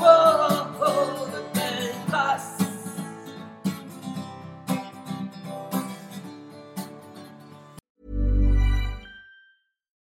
[0.00, 0.04] Oh,
[0.80, 2.58] oh, de belles traces.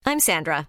[0.04, 0.68] I'm Sandra,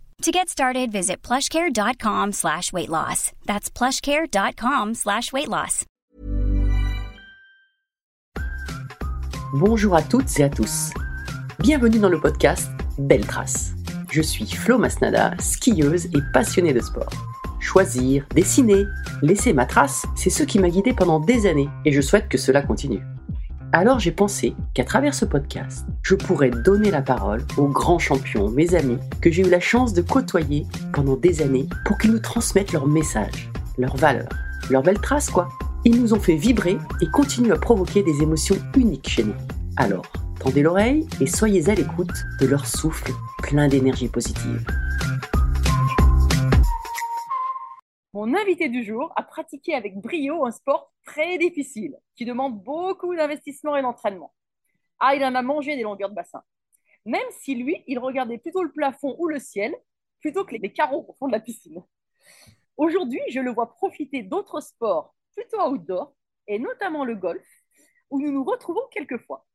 [0.21, 3.31] To get started, visit plushcare.com slash weight loss.
[3.47, 5.85] That's plushcare.com slash weight loss.
[9.55, 10.91] Bonjour à toutes et à tous.
[11.57, 13.73] Bienvenue dans le podcast Belle Trace.
[14.11, 17.09] Je suis Flo Masnada, skieuse et passionnée de sport.
[17.59, 18.85] Choisir, dessiner,
[19.23, 22.37] laisser ma trace, c'est ce qui m'a guidée pendant des années et je souhaite que
[22.37, 23.01] cela continue.
[23.73, 28.49] Alors j'ai pensé qu'à travers ce podcast, je pourrais donner la parole aux grands champions,
[28.49, 32.19] mes amis, que j'ai eu la chance de côtoyer pendant des années pour qu'ils nous
[32.19, 34.27] transmettent leurs messages, leurs valeurs,
[34.69, 35.47] leurs belles traces quoi.
[35.85, 39.35] Ils nous ont fait vibrer et continuent à provoquer des émotions uniques chez nous.
[39.77, 40.05] Alors,
[40.41, 44.65] tendez l'oreille et soyez à l'écoute de leur souffle plein d'énergie positive.
[48.13, 53.15] Mon invité du jour a pratiqué avec brio un sport très difficile qui demande beaucoup
[53.15, 54.33] d'investissement et d'entraînement.
[54.99, 56.43] Ah, il en a mangé des longueurs de bassin.
[57.05, 59.73] Même si lui, il regardait plutôt le plafond ou le ciel
[60.19, 61.81] plutôt que les carreaux au fond de la piscine.
[62.75, 66.13] Aujourd'hui, je le vois profiter d'autres sports plutôt outdoor
[66.47, 67.47] et notamment le golf
[68.09, 69.47] où nous nous retrouvons quelquefois.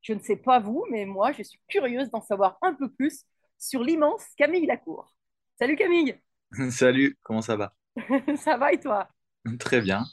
[0.00, 3.26] Je ne sais pas vous, mais moi, je suis curieuse d'en savoir un peu plus
[3.58, 5.14] sur l'immense Camille Lacour.
[5.58, 6.18] Salut Camille
[6.70, 7.74] Salut, comment ça va?
[8.36, 9.08] Ça va et toi?
[9.58, 10.04] Très bien.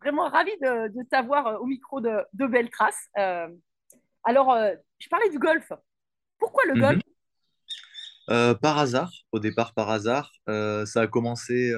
[0.00, 3.08] Vraiment ravie de, de t'avoir euh, au micro de, de Traces.
[3.18, 3.48] Euh,
[4.24, 5.72] alors, euh, je parlais du golf.
[6.38, 6.96] Pourquoi le golf?
[6.96, 7.02] Mhm.
[8.30, 11.72] Euh, par hasard, au départ par hasard, ça a commencé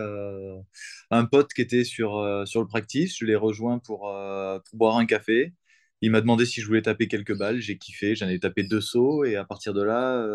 [1.10, 5.06] un pote qui était sur, sur le practice, je l'ai rejoint pour, pour boire un
[5.06, 5.54] café.
[6.02, 8.80] Il m'a demandé si je voulais taper quelques balles, j'ai kiffé, j'en ai tapé deux
[8.80, 10.26] sauts et à partir de là,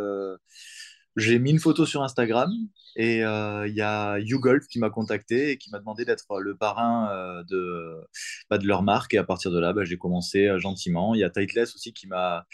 [1.16, 2.52] j'ai mis une photo sur Instagram
[2.96, 6.56] et euh, il y a YouGolf qui m'a contacté et qui m'a demandé d'être le
[6.56, 8.06] parrain euh, de,
[8.50, 11.14] bah, de leur marque et à partir de là, bah, j'ai commencé euh, gentiment.
[11.14, 12.46] Il y a Titleist aussi qui m'a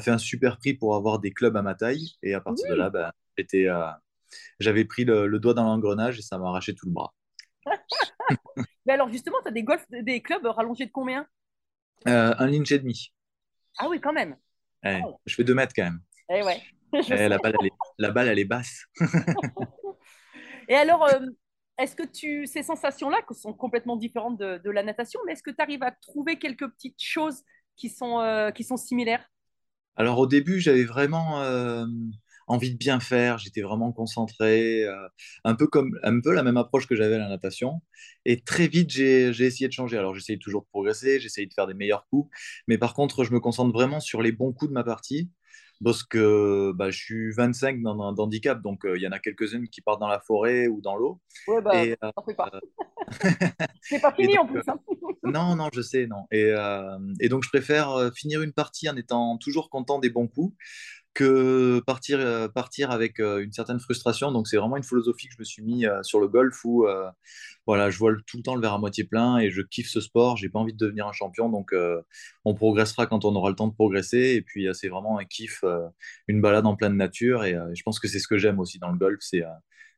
[0.00, 2.74] fait un super prix pour avoir des clubs à ma taille et à partir de
[2.74, 3.12] là, bah,
[4.60, 7.14] j'avais pris le, le doigt dans l'engrenage et ça m'a arraché tout le bras.
[8.86, 11.26] Mais alors, justement, tu as des, golf, des clubs rallongés de combien?
[12.04, 13.12] Un inch et demi.
[13.78, 14.36] Ah oui, quand même.
[14.84, 16.00] Ouais, je fais deux mètres quand même.
[16.30, 16.62] Eh ouais.
[16.92, 18.84] Eh, la, balle, elle est, la balle, elle est basse.
[20.68, 21.20] Et alors, euh,
[21.78, 25.42] est-ce que tu, ces sensations-là, qui sont complètement différentes de, de la natation, mais est-ce
[25.42, 27.42] que tu arrives à trouver quelques petites choses
[27.76, 29.24] qui sont, euh, qui sont similaires?
[29.96, 31.86] Alors au début, j'avais vraiment euh,
[32.48, 34.84] envie de bien faire, j'étais vraiment concentré,
[35.44, 37.80] un peu comme un peu la même approche que j'avais à la natation.
[38.26, 39.96] Et très vite, j'ai j'ai essayé de changer.
[39.96, 42.30] Alors j'essaye toujours de progresser, j'essaye de faire des meilleurs coups,
[42.68, 45.30] mais par contre, je me concentre vraiment sur les bons coups de ma partie.
[45.84, 49.18] Parce que bah, je suis 25 dans un handicap, donc euh, il y en a
[49.18, 51.20] quelques-unes qui partent dans la forêt ou dans l'eau.
[51.48, 52.50] Ouais, bah, Et, euh, pas.
[53.82, 54.62] C'est pas fini en plus.
[54.66, 54.78] hein.
[55.22, 56.24] Non, non, je sais, non.
[56.30, 60.10] Et, euh, et donc, je préfère euh, finir une partie en étant toujours content des
[60.10, 60.56] bons coups
[61.16, 64.32] que partir, euh, partir avec euh, une certaine frustration.
[64.32, 66.86] Donc, c'est vraiment une philosophie que je me suis mis euh, sur le golf où
[67.66, 70.00] voilà, je vois tout le temps le verre à moitié plein et je kiffe ce
[70.00, 70.36] sport.
[70.36, 71.48] J'ai pas envie de devenir un champion.
[71.48, 71.74] Donc,
[72.44, 74.34] on progressera quand on aura le temps de progresser.
[74.36, 75.64] Et puis, c'est vraiment un kiff,
[76.28, 77.44] une balade en pleine nature.
[77.44, 79.42] Et je pense que c'est ce que j'aime aussi dans le golf c'est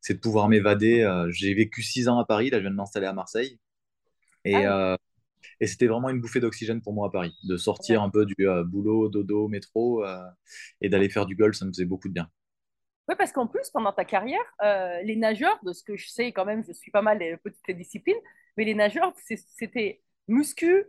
[0.01, 1.07] c'est de pouvoir m'évader.
[1.31, 2.49] J'ai vécu six ans à Paris.
[2.51, 3.59] Là, je viens de m'installer à Marseille.
[4.45, 4.97] Ah Et, euh,
[5.61, 8.07] et c'était vraiment une bouffée d'oxygène pour moi à Paris, de sortir ouais.
[8.07, 10.25] un peu du euh, boulot, dodo, métro euh,
[10.81, 12.29] et d'aller faire du golf, ça me faisait beaucoup de bien.
[13.09, 16.33] Ouais, parce qu'en plus, pendant ta carrière, euh, les nageurs, de ce que je sais
[16.33, 18.19] quand même, je suis pas mal les petites disciplines,
[18.57, 19.13] mais les nageurs,
[19.57, 20.85] c'était muscu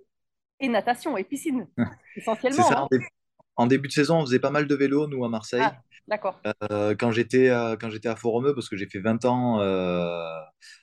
[0.60, 1.68] et natation et piscine,
[2.14, 2.88] C'est essentiellement, ça, en hein.
[2.92, 3.08] début,
[3.56, 5.62] en début de saison, on faisait pas mal de vélo, nous, à Marseille.
[5.64, 6.40] Ah, d'accord.
[6.72, 10.40] Euh, quand j'étais euh, quand j'étais à Font-Romeu, parce que j'ai fait 20 ans euh,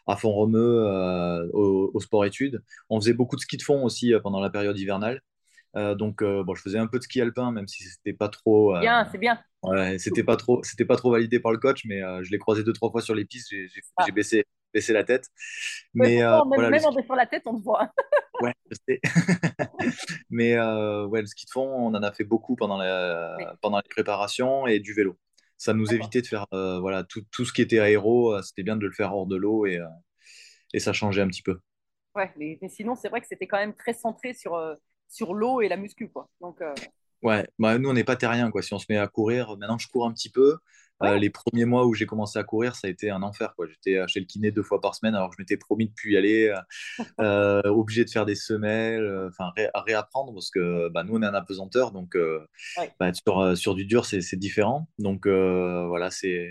[0.07, 4.41] à Font-Romeu euh, au, au sport-études, on faisait beaucoup de ski de fond aussi pendant
[4.41, 5.21] la période hivernale.
[5.99, 9.07] Donc, bon, je faisais un peu de ski alpin, même si c'était pas trop, Bien,
[9.13, 9.39] c'est bien.
[9.63, 12.65] ouais, c'était pas trop, c'était pas trop validé par le coach, mais je l'ai croisé
[12.65, 14.05] deux, trois fois sur les pistes, j'ai j'ai- Ah.
[14.07, 15.29] j'ai baissé, baissé la tête.
[15.95, 17.91] Mais euh, même, voilà, en baissant la tête, on te voit.
[18.43, 19.01] ouais, je sais.
[20.31, 23.45] Mais euh, ouais, le ski de fond, on en a fait beaucoup pendant, la, Oui,
[23.63, 25.17] pendant les préparations et du vélo.
[25.57, 28.63] Ça nous évitait de faire euh, voilà, tout, tout ce qui était aéro, euh, c'était
[28.63, 29.81] bien de le faire hors de l'eau et,
[30.75, 31.59] et ça changeait un petit peu.
[32.15, 34.59] Ouais, mais, mais sinon, c'est vrai que c'était quand même très centré sur,
[35.09, 36.29] sur l'eau et la muscu, quoi.
[36.41, 36.63] Donc,
[37.23, 38.63] Ouais, bah, nous, on n'est pas terriens, quoi.
[38.63, 40.59] Si on se met à courir, maintenant je cours un petit peu.
[41.03, 43.55] Euh, ouais, les premiers mois où j'ai commencé à courir, ça a été un enfer,
[43.55, 43.67] quoi.
[43.69, 46.13] J'étais chez le kiné deux fois par semaine alors que je m'étais promis de plus
[46.13, 46.55] y aller,
[47.21, 51.17] euh, obligé de faire des semelles, euh, enfin ré- à réapprendre parce que bah, nous,
[51.17, 52.17] on est un apesanteur, donc
[52.77, 54.89] ouais, bah, sur, sur du dur, c'est différent.
[54.99, 56.49] Donc voilà, c'est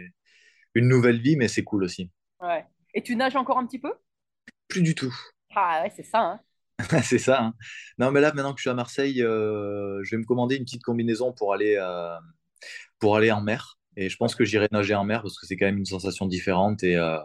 [0.75, 2.11] une nouvelle vie, mais c'est cool aussi.
[2.41, 2.65] ouais.
[2.93, 3.93] Et tu nages encore un petit peu?
[4.67, 5.13] Plus du tout.
[5.55, 6.39] Ah ouais, c'est ça, hein.
[7.03, 7.41] C'est ça.
[7.41, 7.53] hein.
[7.97, 10.65] Non, mais là, maintenant que je suis à Marseille, euh, je vais me commander une
[10.65, 12.15] petite combinaison pour aller, euh,
[12.99, 13.79] pour aller en mer.
[13.97, 16.25] Et je pense que j'irai nager en mer parce que c'est quand même une sensation
[16.27, 16.83] différente.
[16.83, 17.19] Et, euh,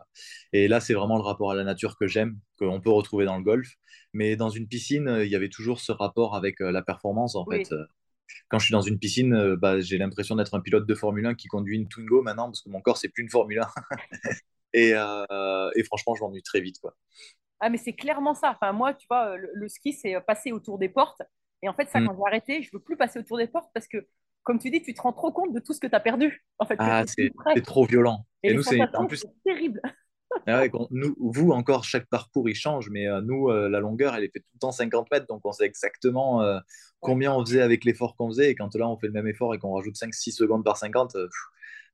[0.52, 3.36] et là, c'est vraiment le rapport à la nature que j'aime, qu'on peut retrouver dans
[3.38, 3.74] le golf.
[4.12, 7.34] Mais dans une piscine, euh, il y avait toujours ce rapport avec euh, la performance,
[7.36, 7.62] en fait.
[7.62, 7.80] oui,
[8.48, 11.34] Quand je suis dans une piscine, bah, j'ai l'impression d'être un pilote de Formule 1
[11.34, 13.68] qui conduit une Twingo maintenant parce que mon corps, c'est plus une Formule 1.
[14.72, 16.96] Et, euh, et franchement, je m'ennuie très vite, quoi.
[17.60, 18.52] Ah, mais c'est clairement ça.
[18.52, 21.22] Enfin, moi, tu vois, le, le ski, c'est passer autour des portes.
[21.62, 22.06] Et en fait, ça, Mm.
[22.06, 24.06] quand j'ai arrêté, je veux plus passer autour des portes parce que,
[24.42, 26.44] comme tu dis, tu te rends trop compte de tout ce que tu as perdu.
[26.58, 27.30] En fait, Ah, c'est
[27.64, 28.26] trop violent.
[28.42, 29.80] Et nous, c'est en plus, terrible.
[30.46, 33.80] Ah ouais, quand- nous, vous, encore, chaque parcours, il change, mais euh, nous, euh, la
[33.80, 36.58] longueur, elle est fait tout le temps 50 mètres, donc on sait exactement euh,
[37.00, 39.54] combien on faisait avec l'effort qu'on faisait, et quand là, on fait le même effort
[39.54, 41.32] et qu'on rajoute 5-6 secondes par 50, euh, pff,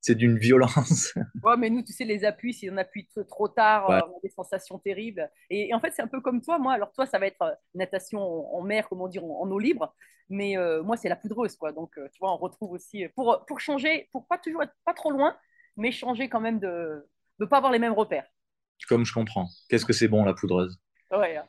[0.01, 1.13] c'est d'une violence.
[1.43, 4.17] Ouais, mais nous, tu sais, les appuis, si on appuie trop, trop tard, Ouais, on
[4.17, 5.31] a des sensations terribles.
[5.51, 6.59] Et, et en fait, c'est un peu comme toi.
[6.59, 8.21] Moi, alors toi, ça va être euh, natation
[8.57, 9.95] en, mer, comment dire, en, en eau libre.
[10.29, 11.73] Mais euh, moi, c'est la poudreuse, quoi.
[11.73, 14.95] Donc, euh, tu vois, on retrouve aussi, pour, pour changer, pour pas toujours être pas
[14.95, 15.37] trop loin,
[15.77, 17.07] mais changer quand même de
[17.39, 18.27] ne pas avoir les mêmes repères.
[18.89, 19.49] comme je comprends.
[19.69, 20.81] Qu'est-ce que c'est bon, la poudreuse?
[21.11, 21.47] Ouais, hein.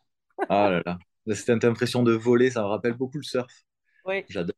[0.50, 1.00] Ah là là.
[1.36, 3.52] Cette impression de voler, ça me rappelle beaucoup le surf.
[4.06, 4.26] ouais.
[4.30, 4.57] J'adore.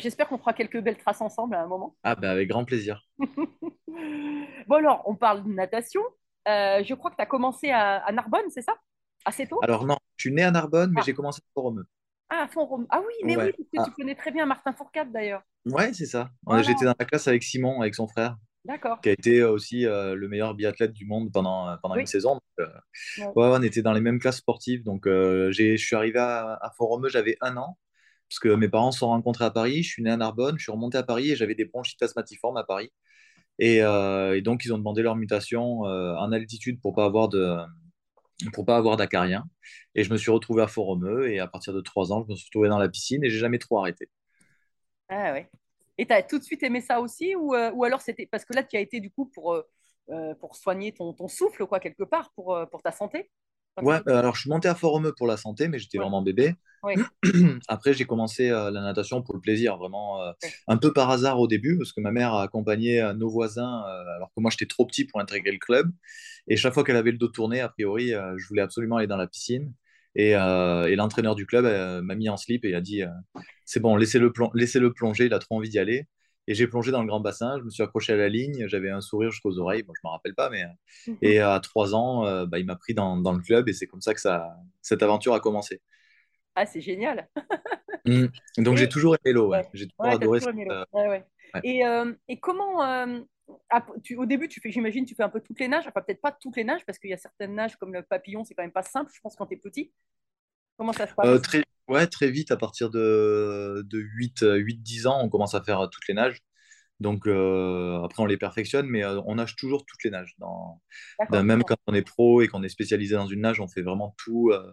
[0.00, 1.96] J'espère qu'on fera quelques belles traces ensemble à un moment.
[2.02, 3.02] Ah, ben avec grand plaisir.
[4.66, 6.00] Bon, alors, on parle de natation.
[6.48, 8.74] Euh, je crois que tu as commencé à, à Narbonne, c'est ça?
[9.24, 9.58] Assez tôt?
[9.62, 11.84] Alors, non, je suis né à Narbonne, mais Ah, j'ai commencé à Font-Romeu.
[12.30, 12.86] ah, à Font-Romeu.
[12.90, 13.56] Ah oui, mais oui, parce
[13.86, 15.42] que tu Ah, connais très bien Martin Fourcade d'ailleurs.
[15.66, 16.30] ouais, c'est ça.
[16.46, 18.36] Voilà, J'étais dans la classe avec Simon, avec son frère.
[18.64, 19.00] d'accord.
[19.00, 22.34] qui a été euh, aussi euh, le meilleur biathlète du monde pendant, pendant une saison.
[22.34, 22.66] Donc, euh,
[23.18, 23.26] ouais.
[23.26, 24.84] ouais, ouais, on était dans les mêmes classes sportives.
[24.84, 27.76] Donc, j'ai, je suis arrivé à, à Font-Romeu, j'avais un an,
[28.30, 29.82] parce que mes parents se sont rencontrés à Paris.
[29.82, 32.56] Je suis né à Narbonne, je suis remonté à Paris et j'avais des bronchites asthmatiformes
[32.58, 32.92] à Paris.
[33.58, 37.28] Et, euh, et donc, ils ont demandé leur mutation euh, en altitude pour pas avoir
[37.28, 37.58] de,
[38.52, 39.44] pour pas avoir d'acarien.
[39.94, 41.30] Et je me suis retrouvé à Font-Romeu.
[41.30, 43.38] Et à partir de trois ans, je me suis retrouvé dans la piscine et j'ai
[43.38, 44.08] jamais trop arrêté.
[45.08, 45.50] Ah ouais.
[45.98, 48.44] Et tu as tout de suite aimé ça aussi ou, euh, ou alors c'était parce
[48.44, 49.62] que là tu as été du coup pour,
[50.40, 53.30] pour soigner ton, ton souffle quoi quelque part pour, pour ta santé?
[53.78, 56.04] Ouais, euh, petit alors je suis monté à Font-Romeu pour la santé, mais j'étais Ouais,
[56.04, 56.54] vraiment bébé.
[56.82, 57.00] ouais,
[57.68, 60.54] Après, j'ai commencé euh, la natation pour le plaisir, vraiment euh, ouais.
[60.68, 63.82] un peu par hasard au début, parce que ma mère a accompagné euh, nos voisins,
[64.16, 65.92] alors que moi j'étais trop petit pour intégrer le club.
[66.48, 69.16] Et chaque fois qu'elle avait le dos tourné, a priori, je voulais absolument aller dans
[69.18, 69.74] la piscine.
[70.16, 71.64] Et, et l'entraîneur du club
[72.04, 73.02] m'a mis en slip et a dit
[73.64, 76.06] C'est bon, laissez-le laissez-le plonger, il a trop envie d'y aller.
[76.50, 78.90] Et j'ai plongé dans le grand bassin, je me suis accroché à la ligne, j'avais
[78.90, 80.64] un sourire jusqu'aux oreilles, bon, je ne me rappelle pas, mais.
[80.64, 83.72] euh, Et à trois ans, euh, bah, il m'a pris dans, dans le club et
[83.72, 85.80] c'est comme ça que ça, cette aventure a commencé.
[86.54, 87.28] Ah c'est génial.
[88.06, 88.26] Mm.
[88.58, 89.58] Donc j'ai toujours aimé l'eau, ouais.
[89.58, 90.74] ouais, J'ai toujours ouais, adoré toujours cette, aimé l'eau.
[90.96, 91.20] euh.
[91.62, 93.20] Et, euh, et comment euh,
[94.02, 96.20] tu, au début tu fais j'imagine tu fais un peu toutes les nages, enfin peut-être
[96.20, 98.62] pas toutes les nages parce qu'il y a certaines nages comme le papillon c'est quand
[98.62, 99.92] même pas simple je pense quand tu es petit.
[100.80, 101.40] Comment ça se Euh, passe?
[101.40, 105.62] très, ouais, très vite, à partir de, de 8, euh, 8-10 ans, on commence à
[105.62, 106.38] faire euh, toutes les nages.
[107.00, 110.34] Donc euh, après, on les perfectionne, mais euh, on nage toujours toutes les nages.
[110.38, 110.80] Dans,
[111.28, 113.82] dans- même quand on est pro et qu'on est spécialisé dans une nage, on fait
[113.82, 114.50] vraiment tout.
[114.52, 114.72] euh,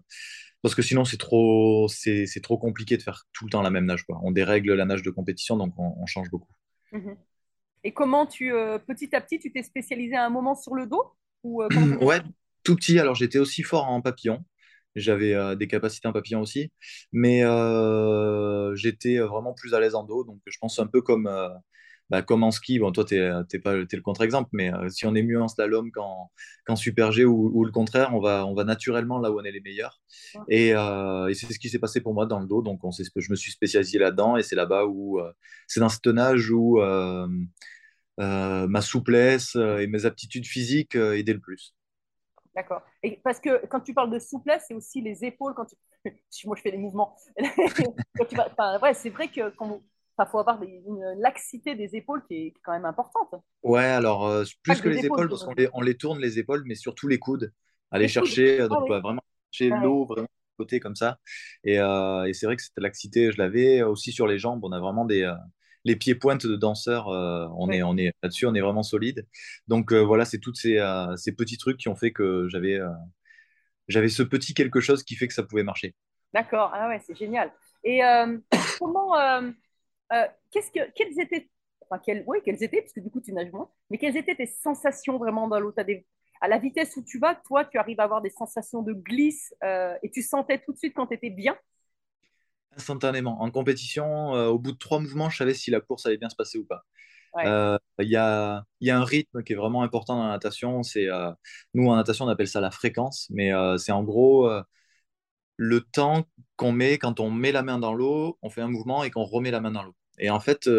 [0.64, 3.72] parce que sinon, c'est trop, c'est, c'est trop compliqué de faire tout le temps la
[3.72, 4.20] même nage, quoi.
[4.24, 6.54] On dérègle la nage de compétition, donc on, on change beaucoup.
[6.92, 7.18] Mhm.
[7.86, 8.52] Et comment tu,
[8.88, 11.14] petit à petit, tu t'es spécialisé à un moment sur le dos?
[11.44, 11.64] Ou
[12.02, 12.22] Ouais,
[12.64, 13.00] tout petit.
[13.00, 14.44] Alors, j'étais aussi fort en papillon.
[15.00, 16.72] J'avais euh, des capacités en papillon aussi.
[17.12, 20.24] Mais euh, j'étais vraiment plus à l'aise en dos.
[20.24, 21.50] Donc, je pense un peu comme, euh,
[22.10, 22.80] bah, comme en ski.
[22.80, 23.16] Bon, toi, tu
[23.62, 24.50] pas t'es le contre-exemple.
[24.54, 26.32] Mais euh, si on est mieux en slalom qu'en
[26.66, 29.44] qu'en super G ou, ou le contraire, on va, on va naturellement là où on
[29.44, 30.01] est les meilleurs.
[30.50, 32.62] Et, euh, et c'est ce qui s'est passé pour moi dans le dos.
[32.62, 34.38] Donc, on je me suis spécialisé là-dedans.
[34.38, 35.32] Et c'est là-bas où euh,
[35.68, 37.27] c'est dans ce nage où euh,
[38.20, 41.75] euh, ma souplesse euh, et mes aptitudes physiques euh, aidaient le plus.
[42.58, 42.84] D'accord.
[43.04, 45.56] Et parce que quand tu parles de souplesse, c'est aussi les épaules.
[45.56, 45.76] Quand tu...
[46.48, 47.16] Moi, je fais des mouvements.
[48.20, 49.82] Enfin, ouais, c'est vrai que quand...
[50.18, 53.36] enfin, faut avoir des- une laxité des épaules qui est quand même importante.
[53.64, 56.20] Ouais, alors euh, plus que que les épaules, épaules, parce qu'on les, on les tourne
[56.20, 57.54] les épaules, mais surtout les coudes.
[57.92, 58.38] Aller Les coudes.
[58.38, 58.90] chercher, euh, Ah donc oui.
[58.90, 59.22] ouais, vraiment
[59.52, 59.78] chercher Ouais.
[59.78, 61.20] l'eau vraiment de côté comme ça.
[61.64, 64.64] Et, euh, et c'est vrai que cette laxité, je l'avais aussi sur les jambes.
[64.64, 65.34] On a vraiment des, euh,
[65.88, 67.10] les pieds pointes de danseurs.
[67.10, 67.74] euh, on Ouais.
[67.74, 69.27] est, on est là-dessus, on est vraiment solide.
[69.67, 72.79] Donc euh, voilà, c'est tous ces, euh, ces petits trucs qui ont fait que j'avais,
[73.89, 75.94] j'avais ce petit quelque chose qui fait que ça pouvait marcher.
[76.34, 76.72] D'accord.
[76.74, 77.51] Ah ouais, c'est génial.
[77.84, 78.01] Et
[78.79, 79.13] comment,
[80.51, 81.50] qu'est-ce que, quelles étaient,
[81.89, 84.36] enfin, quelles, oui, quelles étaient, parce que du coup, tu nages moins, mais quelles étaient
[84.36, 85.74] tes sensations vraiment dans l'eau?
[85.86, 86.06] Des-
[86.41, 89.53] À la vitesse où tu vas, toi, tu arrives à avoir des sensations de glisse
[89.63, 91.58] euh, et tu sentais tout de suite quand tu étais bien?
[92.77, 93.41] Instantanément.
[93.41, 96.29] En compétition, euh, au bout de trois mouvements, je savais si la course allait bien
[96.29, 96.84] se passer ou pas.
[97.34, 97.46] Ouais.
[97.48, 100.34] Euh, Il y a, il y a un rythme qui est vraiment important dans la
[100.34, 100.84] natation.
[100.84, 101.31] C'est, euh,
[101.74, 104.50] nous, en natation, on appelle ça la fréquence, mais c'est en gros
[105.55, 109.03] le temps qu'on met quand on met la main dans l'eau, on fait un mouvement
[109.03, 109.96] et qu'on remet la main dans l'eau.
[110.19, 110.69] Et en fait,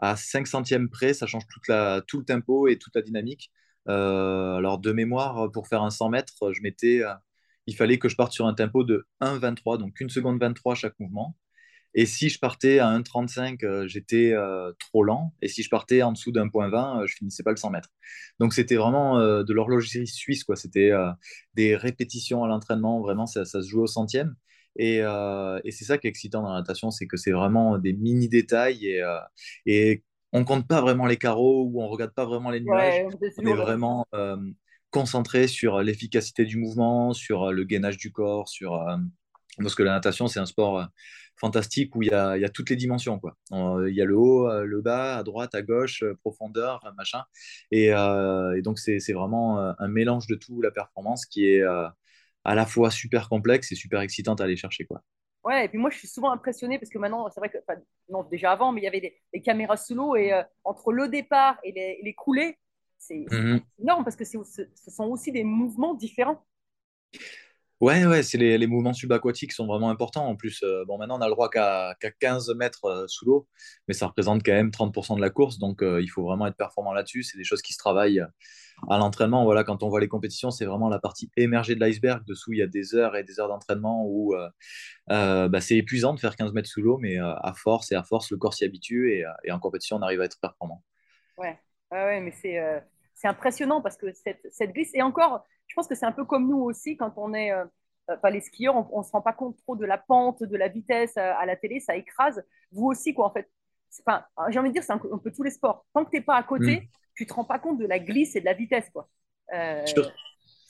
[0.00, 3.50] à 5 centièmes près, ça change toute la, tout le tempo et toute la dynamique.
[3.86, 7.02] Alors, de mémoire, pour faire un 100 mètres, je mettais,
[7.68, 10.98] il fallait que je parte sur un tempo de 1,23, donc 1 seconde 23 chaque
[10.98, 11.36] mouvement.
[11.94, 15.34] Et si je partais à 1,35, euh, j'étais euh, trop lent.
[15.42, 17.70] Et si je partais en dessous d'un point 20, euh, je finissais pas le 100
[17.70, 17.90] mètres.
[18.40, 20.56] Donc c'était vraiment euh, de l'horlogerie suisse, quoi.
[20.56, 21.10] C'était euh,
[21.54, 24.34] des répétitions à l'entraînement, vraiment, ça, ça se joue au centième.
[24.76, 27.94] Et, et c'est ça qui est excitant dans la natation, c'est que c'est vraiment des
[27.94, 29.02] mini détails et,
[29.66, 33.04] et on compte pas vraiment les carreaux ou on regarde pas vraiment les nuages.
[33.04, 34.36] Ouais, On est vraiment euh,
[34.90, 38.96] concentré sur l'efficacité du mouvement, sur le gainage du corps, sur euh,
[39.58, 40.84] parce que la natation c'est un sport euh,
[41.36, 43.36] fantastique où il y a, toutes les dimensions quoi.
[43.52, 46.84] Euh, il y a le haut, euh, le bas, à droite, à gauche, euh, profondeur,
[46.84, 47.22] euh, machin.
[47.70, 51.62] Et, euh, et donc c'est vraiment euh, un mélange de tout la performance qui est
[51.62, 51.86] euh,
[52.44, 55.02] à la fois super complexe et super excitante à aller chercher quoi.
[55.44, 57.56] Ouais, et puis moi, je suis souvent impressionnée parce que maintenant, c'est vrai que,
[58.10, 59.00] non, déjà avant, mais il y avait
[59.32, 62.58] des, caméras sous l'eau et euh, entre le départ et les coulées,
[62.98, 64.38] c'est c'est énorme parce que ce
[64.90, 66.44] sont aussi des mouvements différents.
[67.80, 70.26] Ouais, ouais, c'est les, les mouvements subaquatiques sont vraiment importants.
[70.26, 73.24] En plus, euh, bon, maintenant, on a le droit qu'à qu'à 15 mètres euh, sous
[73.24, 73.46] l'eau,
[73.86, 75.58] mais ça représente quand même 30% de la course.
[75.60, 77.22] Donc, euh, il faut vraiment être performant là-dessus.
[77.22, 78.24] C'est des choses qui se travaillent
[78.88, 79.44] à l'entraînement.
[79.44, 82.24] Voilà, quand on voit les compétitions, c'est vraiment la partie émergée de l'iceberg.
[82.26, 84.34] Dessous, il y a des heures et des heures d'entraînement où
[85.08, 88.30] bah, c'est épuisant de faire 15 mètres sous l'eau, mais à force et à force,
[88.32, 90.82] le corps s'y habitue et, et en compétition, on arrive à être performant.
[91.36, 91.58] Ouais,
[91.92, 92.80] ouais, ouais, mais c'est euh,
[93.24, 96.48] impressionnant parce que cette, cette glisse, et encore, je pense que c'est un peu comme
[96.48, 97.64] nous aussi, quand on est, euh,
[98.10, 100.56] euh, enfin, les skieurs, on ne se rend pas compte trop de la pente, de
[100.56, 102.42] la vitesse euh, à la télé, ça écrase.
[102.72, 103.50] Vous aussi, quoi, en fait.
[104.06, 105.86] Enfin, j'ai envie de dire, c'est un, peu- un peu tous les sports.
[105.94, 106.86] Tant que tu n'es pas à côté, Mm.
[107.16, 109.08] tu te rends pas compte de la glisse et de la vitesse, quoi.
[109.54, 110.10] Euh, Sur-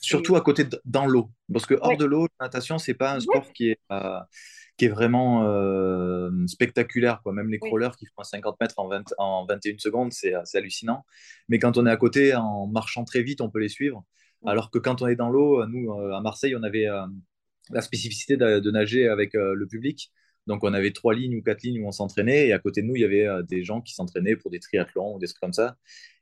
[0.01, 1.29] Surtout à côté de- dans l'eau.
[1.51, 1.97] Parce que hors Ouais.
[1.97, 3.19] de l'eau, la natation, c'est pas un Ouais.
[3.21, 4.19] sport qui est, euh,
[4.79, 7.21] qui est vraiment euh, spectaculaire.
[7.23, 7.33] Quoi.
[7.33, 7.69] Même les Oui.
[7.69, 11.05] crawlers qui font un 50 mètres en, 20 en 21 secondes, c'est c'est hallucinant.
[11.49, 14.03] Mais quand on est à côté, en marchant très vite, on peut les suivre.
[14.45, 17.05] Alors que quand on est dans l'eau, nous, euh, à Marseille, on avait euh,
[17.71, 20.11] la spécificité de, de nager avec euh, le public.
[20.47, 22.47] Donc, on avait trois lignes ou quatre lignes où on s'entraînait.
[22.47, 24.59] Et à côté de nous, il y avait euh, des gens qui s'entraînaient pour des
[24.59, 25.75] triathlons ou des trucs comme ça.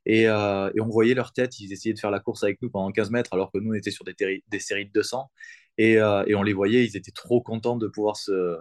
[0.06, 1.60] Et, euh, et on voyait leur tête.
[1.60, 3.76] Ils essayaient de faire la course avec nous pendant 15 mètres, alors que nous, on
[3.76, 4.16] était sur des,
[4.48, 5.30] des séries de 200.
[5.78, 8.58] Et, euh, et on les voyait, ils étaient trop contents de pouvoir se,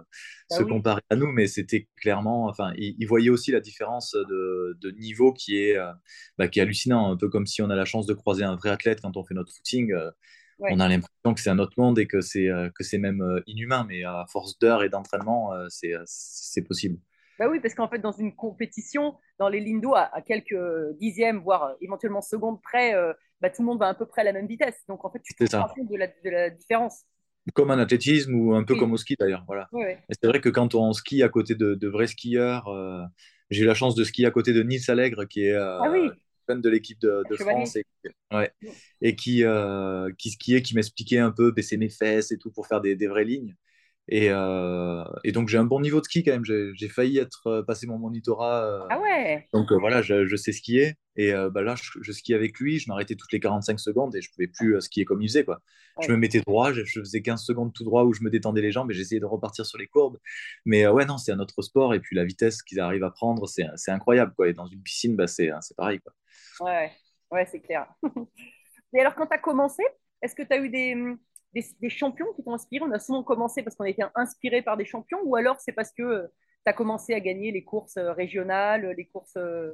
[0.49, 0.69] se oui.
[0.69, 1.27] comparer à nous.
[1.31, 5.77] Mais c'était clairement, enfin, ils, ils voyaient aussi la différence de, de niveau qui est,
[5.77, 5.91] euh,
[6.37, 7.11] bah, qui est hallucinant.
[7.11, 9.23] Un peu comme si on a la chance de croiser un vrai athlète quand on
[9.23, 9.91] fait notre footing.
[9.93, 10.11] euh,
[10.59, 10.71] Ouais.
[10.71, 13.85] On a l'impression que c'est un autre monde et que c'est que c'est même inhumain.
[13.87, 16.97] Mais à force d'heures et d'entraînement, c'est c'est possible.
[17.39, 20.55] Bah oui, parce qu'en fait, dans une compétition, dans les lignes d'eau, à, à quelques
[20.97, 24.25] dixièmes, voire éventuellement secondes près, euh, bah, tout le monde va à peu près à
[24.25, 24.83] la même vitesse.
[24.87, 27.03] Donc, en fait, tu te rends compte de la, de la différence.
[27.53, 28.79] Comme en athlétisme ou un peu Oui.
[28.79, 29.43] comme au ski d'ailleurs.
[29.47, 29.69] Voilà.
[30.09, 33.03] C'est vrai que quand on skie à côté de, de vrais skieurs, euh,
[33.49, 35.93] J'ai eu la chance de skier à côté de Nils Allègre, qui est euh, Ah
[36.45, 37.23] fan de l'équipe de.
[37.37, 37.85] France et,
[38.33, 38.51] ouais,
[39.01, 42.67] et qui, euh, qui skiait, qui m'expliquait un peu baisser mes fesses et tout pour
[42.67, 43.55] faire des, des vraies lignes.
[44.09, 46.45] Et, euh, et donc j'ai un bon niveau de ski quand même.
[46.45, 48.63] J'ai failli être euh, passer mon monitorat.
[48.65, 49.47] euh, Ah ouais.
[49.53, 50.95] donc euh, voilà, je, je sais skier.
[51.15, 52.77] Et bah, là, je, je skie avec lui.
[52.77, 55.43] Je m'arrêtais toutes les 45 secondes et je pouvais plus skier comme il faisait.
[55.43, 55.61] Quoi.
[55.99, 58.61] Je me mettais droit, je, je faisais 15 secondes tout droit où je me détendais
[58.61, 60.19] les jambes et j'essayais de repartir sur les courbes.
[60.65, 61.95] Mais ouais, non, c'est un autre sport.
[61.95, 64.33] Et puis la vitesse qu'ils arrivent à prendre, c'est incroyable.
[64.35, 64.49] Quoi.
[64.49, 65.99] Et dans une piscine, bah, c'est c'est pareil.
[66.01, 66.13] Quoi.
[66.59, 66.91] Ouais,
[67.31, 67.87] ouais, c'est clair.
[68.93, 69.83] Et alors, quand tu as commencé,
[70.21, 70.95] est-ce que tu as eu des,
[71.53, 74.85] des, champions qui t'ont inspiré On a souvent commencé parce qu'on était inspiré par des
[74.85, 76.27] champions, ou alors c'est parce que
[76.65, 79.37] tu as commencé à gagner les courses euh, régionales, les courses.
[79.37, 79.73] euh,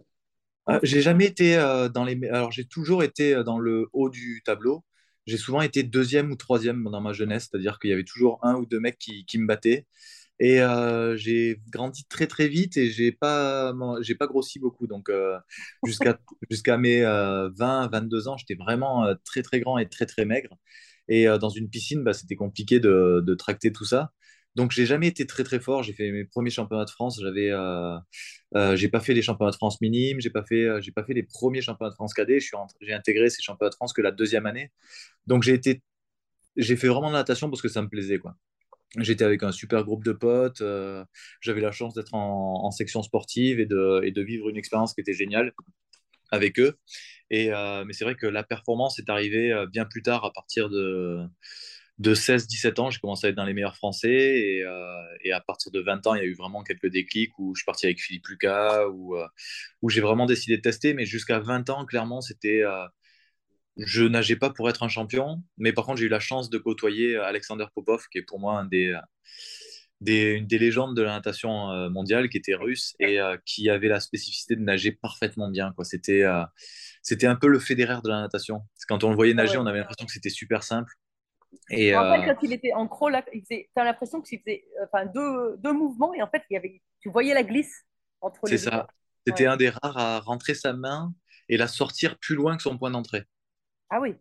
[0.70, 2.18] Euh, j'ai jamais été euh, dans les.
[2.30, 4.84] Alors, j'ai toujours été euh, dans le haut du tableau.
[5.25, 8.56] J'ai souvent été deuxième ou troisième dans ma jeunesse, c'est-à-dire qu'il y avait toujours un
[8.56, 9.88] ou deux mecs qui, me battaient.
[10.39, 14.88] Et euh, j'ai grandi très très vite et j'ai pas, j'ai pas grossi beaucoup.
[14.88, 15.38] Donc, euh,
[15.84, 16.18] jusqu'à
[16.50, 20.25] jusqu'à mes euh, 20, 22 ans, j'étais vraiment euh, très très grand et très très
[20.25, 20.58] maigre.
[21.07, 24.12] Et euh, dans une piscine, bah, c'était compliqué de, tracter tout ça.
[24.55, 25.83] Donc, j'ai jamais été très très fort.
[25.83, 27.19] J'ai fait mes premiers championnats de France.
[27.22, 27.98] J'avais euh,
[28.55, 31.03] euh, j'ai pas fait les championnats de France minimes, j'ai pas fait, euh, j'ai pas
[31.03, 32.39] fait les premiers championnats de France cadet.
[32.39, 34.72] Je suis rentré- j'ai intégré ces championnats de France que la deuxième année.
[35.27, 35.81] Donc j'ai été,
[36.57, 38.19] j'ai fait vraiment de la natation parce que ça me plaisait.
[39.00, 40.63] J'étais avec un super groupe de potes.
[41.41, 45.53] j'avais la chance d'être en, section sportive et de vivre une expérience qui était géniale
[46.34, 46.75] avec eux.
[47.32, 50.70] Euh, mais c'est vrai que la performance est arrivée euh, bien plus tard, à partir
[50.70, 51.22] de,
[52.00, 52.90] de 16-17 ans.
[52.90, 54.10] J'ai commencé à être dans les meilleurs Français.
[54.12, 57.56] Et, euh, à partir de 20 ans, il y a eu vraiment quelques déclics où
[57.56, 59.16] je suis parti avec Philippe Lucas, où,
[59.82, 60.94] où j'ai vraiment décidé de tester.
[60.94, 62.63] Mais jusqu'à 20 ans, clairement, c'était.
[63.78, 66.58] je nageais pas pour être un champion, mais par contre, j'ai eu la chance de
[66.58, 68.96] côtoyer Alexander Popov, qui est pour moi un des,
[70.03, 73.69] des, une des légendes de la natation euh, mondiale, qui était russe et euh, qui
[73.69, 75.74] avait la spécificité de nager parfaitement bien.
[75.74, 75.86] Quoi.
[75.86, 76.43] C'était, euh,
[77.01, 78.60] c'était un peu le Federer de la natation.
[78.60, 79.63] Parce que Quand on le voyait nager, Ah ouais.
[79.63, 80.93] on avait l'impression que c'était super simple.
[81.69, 85.05] Et, euh, quand il était en crawl, là, il faisait- t'as l'impression qu'il faisait enfin,
[85.05, 87.86] deux, deux mouvements et en fait, il y avait, tu voyais la glisse
[88.22, 88.72] entre c'est les ça.
[88.72, 88.88] deux.
[89.27, 89.53] C'était Ouais.
[89.53, 91.13] un des rares à rentrer sa main
[91.49, 93.23] et la sortir plus loin que son point d'entrée.
[93.89, 94.15] Ah oui,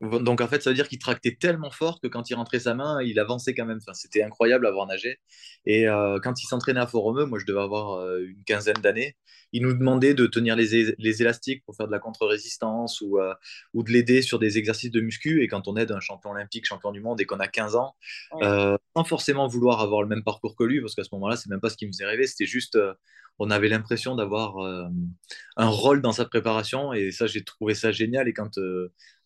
[0.00, 2.74] Donc en fait, ça veut dire qu'il tractait tellement fort que quand il rentrait sa
[2.74, 3.78] main, il avançait quand même.
[3.82, 5.18] Enfin, c'était incroyable à voir nager.
[5.66, 9.16] Et euh, quand il s'entraînait à Fort-Romeu, moi je devais avoir euh, une quinzaine d'années,
[9.52, 10.74] il nous demandait de tenir les,
[11.22, 13.34] élastiques pour faire de la contre-résistance ou, euh,
[13.74, 15.42] ou de l'aider sur des exercices de muscu.
[15.42, 17.94] Et quand on aide un champion olympique, champion du monde et qu'on a 15 ans,
[18.32, 18.44] Ouais.
[18.46, 21.48] euh, sans forcément vouloir avoir le même parcours que lui, parce qu'à ce moment-là, c'est
[21.50, 22.94] même pas ce qui me faisait rêver, c'était juste, euh,
[23.38, 24.84] on avait l'impression d'avoir euh,
[25.56, 26.92] un rôle dans sa préparation.
[26.92, 28.28] Et ça, j'ai trouvé ça génial.
[28.28, 28.58] Et quand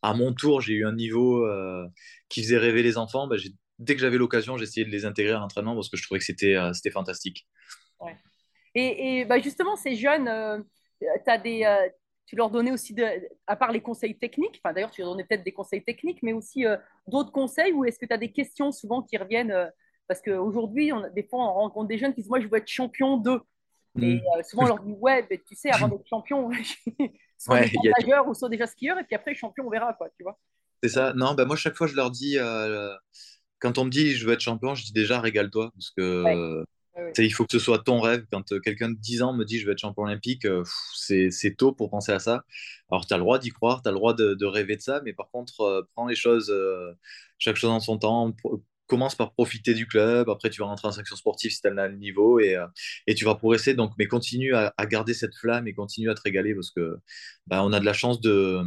[0.03, 1.47] à mon tour, j'ai eu un niveau
[2.29, 3.27] qui faisait rêver les enfants.
[3.27, 6.03] Bah, j'ai- dès que j'avais l'occasion, j'essayais de les intégrer à l'entraînement parce que je
[6.03, 7.47] trouvais que c'était euh, c'était fantastique.
[8.75, 10.59] Et, et, bah, justement, ces jeunes, euh,
[11.45, 11.89] des, euh,
[12.27, 13.05] tu leur donnais aussi, de,
[13.47, 16.33] à part les conseils techniques, enfin d'ailleurs, tu leur donnais peut-être des conseils techniques, mais
[16.33, 19.55] aussi euh, d'autres conseils, ou est-ce que tu as des questions souvent qui reviennent
[20.09, 23.17] Parce qu'aujourd'hui, des fois, on rencontre des jeunes qui disent Moi, je veux être champion
[23.19, 23.41] d'eux.
[24.01, 24.21] Et Mm.
[24.39, 26.51] euh, souvent, on leur dit Ouais, ben, tu sais, avant d'être champion,
[27.39, 30.23] soit Ouais, nageur ou soit déjà skieur, et puis après, champion, on verra, quoi, tu
[30.25, 30.39] vois.
[30.83, 31.13] C'est ça.
[31.15, 32.95] Non, bah, moi, chaque fois, je leur dis, euh,
[33.61, 36.43] quand on me dit je veux être champion, je dis déjà régale-toi parce que Ouais.
[37.15, 38.25] Sais, il faut que ce soit ton rêve.
[38.31, 41.57] Quand euh, quelqu'un de 10 ans me dit je veux être champion olympique, euh, c'est
[41.57, 42.45] tôt pour penser à ça.
[42.91, 44.83] Alors, tu as le droit d'y croire, tu as le droit de, de rêver de
[44.83, 46.53] ça, mais par contre, euh, prends les choses,
[47.39, 48.35] chaque chose en son temps.
[48.89, 51.89] Commence par profiter du club, après tu vas rentrer en section sportive si tu as
[51.89, 52.59] le niveau et,
[53.07, 53.73] et tu vas progresser.
[53.75, 56.99] Donc, mais continue à, à garder cette flamme et continue à te régaler parce que
[57.47, 58.61] bah, on a de la chance de,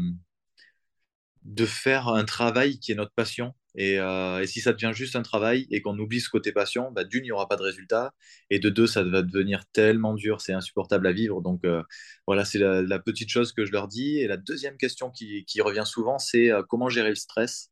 [1.44, 3.54] de faire un travail qui est notre passion.
[3.78, 6.92] Et, euh, et si ça devient juste un travail et qu'on oublie ce côté passion,
[6.92, 8.14] bah, d'une, il n'y aura pas de résultat.
[8.50, 11.42] Et de deux, ça va devenir tellement dur, c'est insupportable à vivre.
[11.42, 11.84] Donc euh,
[12.28, 14.20] voilà, c'est la, petite chose que je leur dis.
[14.20, 17.72] Et la deuxième question qui, revient souvent, c'est euh, comment gérer le stress?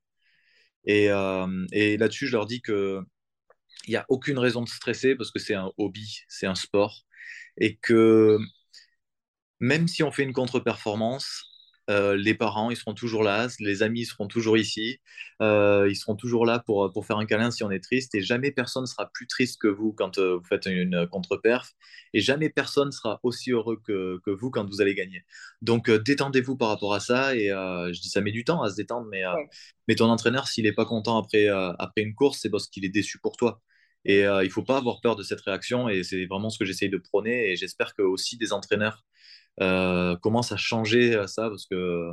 [0.85, 1.05] Et,
[1.71, 2.99] et là-dessus, je leur dis que
[3.87, 7.03] il n'y a aucune raison de stresser parce que c'est un hobby, c'est un sport.
[7.57, 8.37] Et que
[9.59, 11.52] même si on fait une contre-performance,
[11.89, 14.99] euh, les parents, ils seront toujours là, les amis seront toujours ici,
[15.41, 18.21] euh, ils seront toujours là pour, pour faire un câlin si on est triste, et
[18.21, 21.71] jamais personne sera plus triste que vous quand euh, vous faites une contre-perf,
[22.13, 25.23] et jamais personne sera aussi heureux que, que vous quand vous allez gagner.
[25.61, 28.75] Donc détendez-vous par rapport à ça, et je dis ça met du temps à se
[28.75, 29.49] détendre, mais, Ouais.
[29.87, 32.89] mais ton entraîneur, s'il n'est pas content après, après une course, c'est parce qu'il est
[32.89, 33.61] déçu pour toi.
[34.05, 36.89] Et il faut pas avoir peur de cette réaction, et c'est vraiment ce que j'essaye
[36.89, 39.03] de prôner, et j'espère que aussi des entraîneurs
[39.61, 42.11] euh, commence à changer euh, ça parce que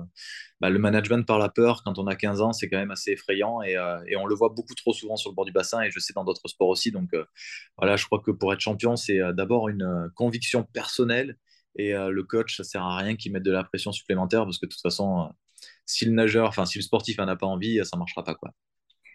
[0.61, 3.13] bah, le management par la peur, quand on a 15 ans, c'est quand même assez
[3.13, 5.81] effrayant et, euh, et, on le voit beaucoup trop souvent sur le bord du bassin
[5.81, 6.91] et je sais dans d'autres sports aussi.
[6.91, 7.25] Donc euh,
[7.79, 11.37] voilà, je crois que pour être champion, c'est d'abord une conviction personnelle
[11.77, 14.67] et le coach, ça sert à rien qu'il mette de la pression supplémentaire parce que
[14.67, 15.31] de toute façon,
[15.87, 18.51] si le nageur, enfin si le sportif n'en a pas envie, ça marchera pas quoi.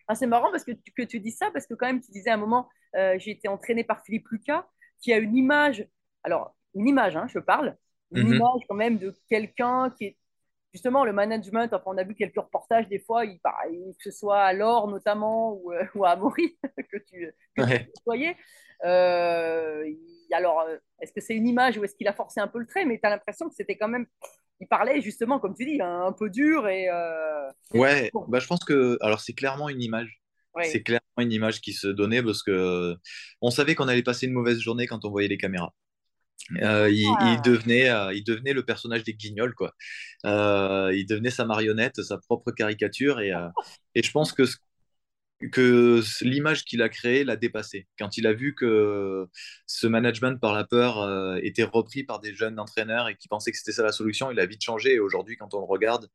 [0.08, 2.12] Ah, c'est marrant parce que tu, que tu dis ça parce que quand même tu
[2.12, 4.66] disais à un moment, j'ai été entraîné par Philippe Lucas
[5.02, 5.86] qui a une image,
[6.24, 7.76] alors une image, hein, je parle,
[8.12, 8.36] une -hmm.
[8.36, 10.18] image quand même de quelqu'un qui est
[10.76, 11.74] justement le management.
[11.74, 14.88] Enfin, on a vu quelques reportages des fois, il, bah, que ce soit à Laure
[14.90, 16.58] notamment ou, euh, ou à Amaury
[16.92, 17.86] que tu, que ouais.
[17.86, 18.36] tu voyais.
[18.84, 19.86] Euh,
[20.32, 20.66] alors,
[21.02, 23.00] est-ce que c'est une image ou est-ce qu'il a forcé un peu le trait Mais
[23.00, 24.06] tu as l'impression que c'était quand même.
[24.60, 26.90] Il parlait justement, comme tu dis, un, un peu dur et.
[26.90, 27.50] Euh...
[27.74, 28.98] Ouais, bah, je pense que.
[29.02, 30.22] Alors, c'est clairement une image.
[30.56, 30.66] Ouais.
[30.66, 32.96] C'est clairement une image qui se donnait parce que
[33.42, 35.74] on savait qu'on allait passer une mauvaise journée quand on voyait les caméras.
[36.62, 37.34] Euh, il, ah.
[37.34, 39.74] il, devenait, euh, il devenait le personnage des Guignols, quoi.
[40.26, 43.48] Euh, il devenait sa marionnette, sa propre caricature, et, euh,
[43.96, 44.44] et je pense que,
[45.52, 47.88] que l'image qu'il a créée l'a dépassé.
[48.00, 49.28] Quand il a vu que
[49.68, 53.52] ce management par la peur euh, était repris par des jeunes entraîneurs et qui pensaient
[53.52, 54.94] que c'était ça la solution, il a vite changé.
[54.94, 56.08] Et aujourd'hui, quand on le regarde,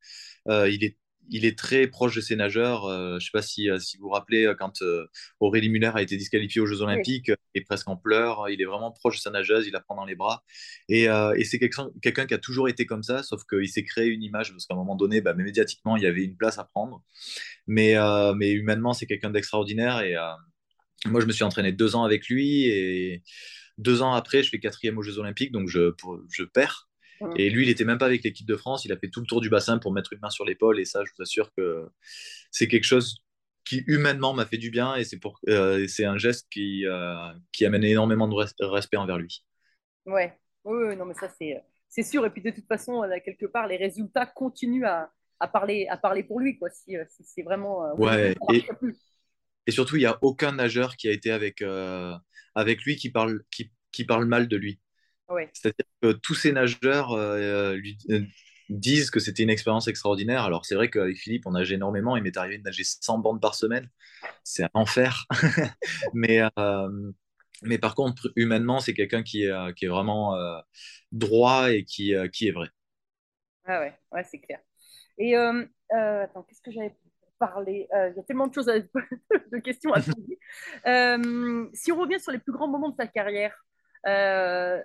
[0.47, 0.97] il est
[1.29, 2.85] il est très proche de ses nageurs.
[2.85, 5.07] Euh, je ne sais pas si, si, vous vous rappelez, euh, quand euh,
[5.39, 7.35] Aurélie Muller a été disqualifiée aux Jeux Olympiques, oui.
[7.55, 10.05] et presque en pleurs, il est vraiment proche de sa nageuse, il la prend dans
[10.05, 10.43] les bras.
[10.89, 13.83] Et, euh, et c'est quelqu'un quelqu qui a toujours été comme ça, sauf qu'il s'est
[13.83, 16.57] créé une image, parce qu'à un moment donné, bah, médiatiquement, il y avait une place
[16.57, 17.03] à prendre.
[17.67, 20.01] Mais, euh, mais humainement, c'est quelqu'un d'extraordinaire.
[20.01, 20.15] Et
[21.05, 23.23] moi, je me suis entraîné deux ans avec lui, et
[23.77, 26.90] deux ans après, je fais quatrième aux Jeux Olympiques, donc je, pour, je perds.
[27.35, 28.85] Et lui, il n'était même pas avec l'équipe de France.
[28.85, 30.79] Il a fait tout le tour du bassin pour mettre une main sur l'épaule.
[30.79, 31.87] Et ça, je vous assure que
[32.51, 33.23] c'est quelque chose
[33.63, 34.95] qui humainement m'a fait du bien.
[34.95, 37.15] Et c'est pour, euh, c'est un geste qui, euh,
[37.51, 39.45] qui amène énormément de respect envers lui.
[40.05, 42.25] Ouais, oui, non, mais ça, c'est, c'est sûr.
[42.25, 46.23] Et puis, de toute façon, quelque part, les résultats continuent à, à, parler, à parler
[46.23, 46.57] pour lui.
[46.57, 47.85] Quoi, si, si c'est vraiment.
[47.85, 48.35] Euh, ouais.
[48.53, 48.65] Et,
[49.67, 52.15] et, surtout, il n'y a aucun nageur qui a été avec, euh,
[52.55, 54.79] avec lui qui parle, qui, qui parle mal de lui.
[55.31, 55.49] Ouais.
[55.53, 58.21] C'est-à-dire que tous ces nageurs euh, lui euh,
[58.69, 60.43] disent que c'était une expérience extraordinaire.
[60.43, 62.17] Alors c'est vrai qu'avec Philippe, on nage énormément.
[62.17, 63.89] Il m'est arrivé de nager 100 bandes par semaine.
[64.43, 65.25] C'est un enfer.
[66.13, 67.11] mais, euh,
[67.63, 70.59] mais par contre, humainement, c'est quelqu'un qui est, qui est vraiment euh,
[71.11, 72.67] droit et qui, qui est vrai.
[73.65, 74.59] Ah ouais, ouais c'est clair.
[75.17, 76.95] Et attends, qu'est-ce que j'avais
[77.39, 77.87] parlé?
[77.93, 78.79] Il y a tellement de choses, à...
[79.51, 80.39] de questions à poser.
[81.73, 83.55] si on revient sur les plus grands moments de ta carrière,
[84.07, 84.81] euh,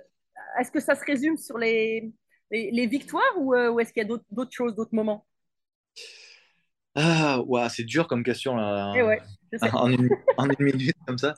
[0.60, 2.10] est-ce que ça se résume sur les,
[2.50, 5.26] les, les victoires ou, euh, ou est-ce qu'il y a d'autres choses, d'autres moments?
[6.94, 8.94] Ah, c'est dur comme question là.
[8.96, 9.20] Eh ouais,
[9.60, 11.34] en, une, en, une, minute comme ça.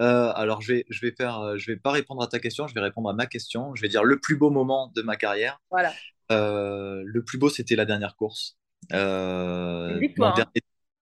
[0.00, 2.74] Euh, alors je vais, je vais faire, je vais pas répondre à ta question, je
[2.74, 3.74] vais répondre à ma question.
[3.74, 5.60] Je vais dire le plus beau moment de ma carrière.
[5.70, 5.92] Voilà.
[6.30, 8.56] Euh, le plus beau, c'était la dernière course.
[8.92, 10.34] Euh, une victoire.
[10.34, 10.50] Dernier...
[10.56, 10.60] Hein.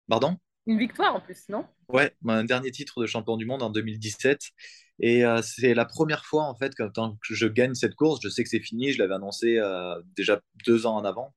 [0.09, 0.37] Pardon?
[0.67, 1.67] Une victoire en plus, non?
[1.89, 4.41] Ouais, mon dernier titre de champion du monde en 2017.
[5.01, 8.29] Et euh, c'est la première fois, en fait, quand, quand, je gagne cette course, je
[8.29, 11.35] sais que c'est fini, je l'avais annoncé euh, déjà deux ans en avant.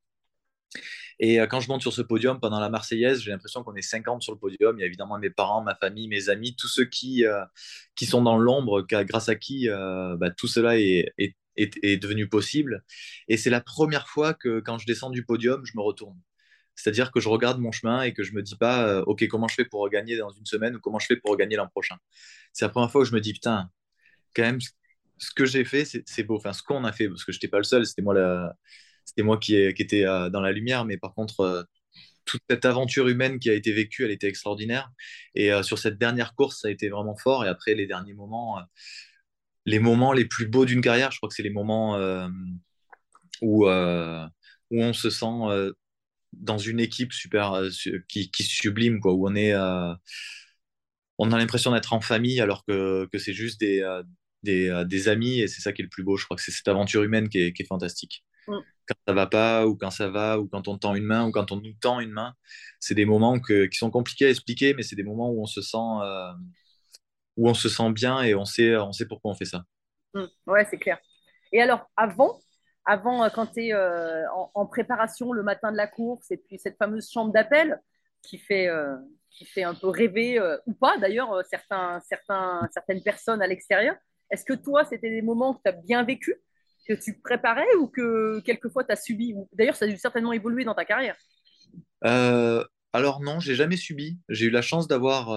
[1.20, 3.82] Et euh, quand je monte sur ce podium pendant la Marseillaise, j'ai l'impression qu'on est
[3.82, 4.78] 50 sur le podium.
[4.78, 7.24] Il y a évidemment mes parents, ma famille, mes amis, tous ceux qui,
[7.96, 12.28] qui sont dans l'ombre, grâce à qui bah, tout cela est, est, est, est devenu
[12.28, 12.84] possible.
[13.30, 16.20] Et c'est la première fois que quand je descends du podium, je me retourne.
[16.76, 19.48] C'est-à-dire que je regarde mon chemin et que je me dis pas, euh, OK, comment
[19.48, 21.98] je fais pour regagner dans une semaine ou comment je fais pour regagner l'an prochain?
[22.52, 23.70] C'est la première fois où je me dis, putain,
[24.36, 24.60] quand même,
[25.18, 26.38] ce que j'ai fait, c'est beau.
[26.38, 28.56] Enfin, ce qu'on a fait, parce que je n'étais pas le seul, c'était moi, la...
[29.20, 31.64] moi qui, était euh, dans la lumière, mais par contre, euh,
[32.26, 34.90] toute cette aventure humaine qui a été vécue, elle était extraordinaire.
[35.36, 37.44] Et sur cette dernière course, ça a été vraiment fort.
[37.46, 38.62] Et après, les derniers moments,
[39.66, 41.98] les moments les plus beaux d'une carrière, je crois que c'est les moments
[43.42, 45.74] où on se sent
[46.34, 47.62] dans une équipe super
[48.08, 49.54] qui, qui sublime, quoi, où on est
[51.18, 54.04] on a l'impression d'être en famille alors que, que c'est juste des, euh,
[54.44, 56.18] des, euh, des, amis et c'est ça qui est le plus beau.
[56.18, 58.24] Je crois que c'est cette aventure humaine qui est, qui est fantastique.
[58.48, 58.58] Mm.
[58.88, 61.32] Quand ça va pas ou quand ça va ou quand on tend une main ou
[61.32, 62.34] quand on nous tend une main,
[62.80, 65.46] c'est des moments que, qui sont compliqués à expliquer, mais c'est des moments où on
[65.46, 66.34] se sent euh,
[67.38, 69.64] où on se sent bien et on sait, on sait pourquoi on fait ça.
[70.14, 70.26] Mm.
[70.48, 71.00] Ouais, c'est clair.
[71.52, 72.40] Et alors, avant,
[72.86, 76.78] avant quand tu es euh, en, préparation le matin de la course et puis cette
[76.78, 77.80] fameuse chambre d'appel
[78.22, 78.96] qui fait, euh,
[79.30, 83.48] qui fait un peu rêver, euh, ou pas d'ailleurs, euh, certains, certains, certaines personnes à
[83.48, 83.96] l'extérieur.
[84.30, 86.36] Est-ce que toi, c'était des moments que tu as bien vécu,
[86.88, 90.64] que tu préparais ou que quelquefois tu as subi D'ailleurs, ça a dû certainement évoluer
[90.64, 91.18] dans ta carrière?
[92.06, 94.20] Euh, alors non, j'ai jamais subi.
[94.30, 95.30] J'ai eu la chance d'avoir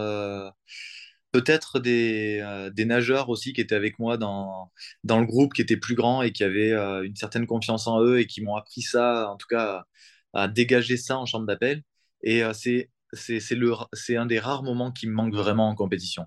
[1.36, 4.72] peut-être des, euh, des nageurs aussi qui étaient avec moi dans,
[5.04, 8.02] dans le groupe, qui étaient plus grands et qui avaient euh, une certaine confiance en
[8.02, 9.84] eux et qui m'ont appris ça, en tout cas,
[10.32, 11.82] à, dégager ça en chambre d'appel.
[12.22, 16.24] Et euh, c'est un des rares moments qui me manque vraiment en compétition.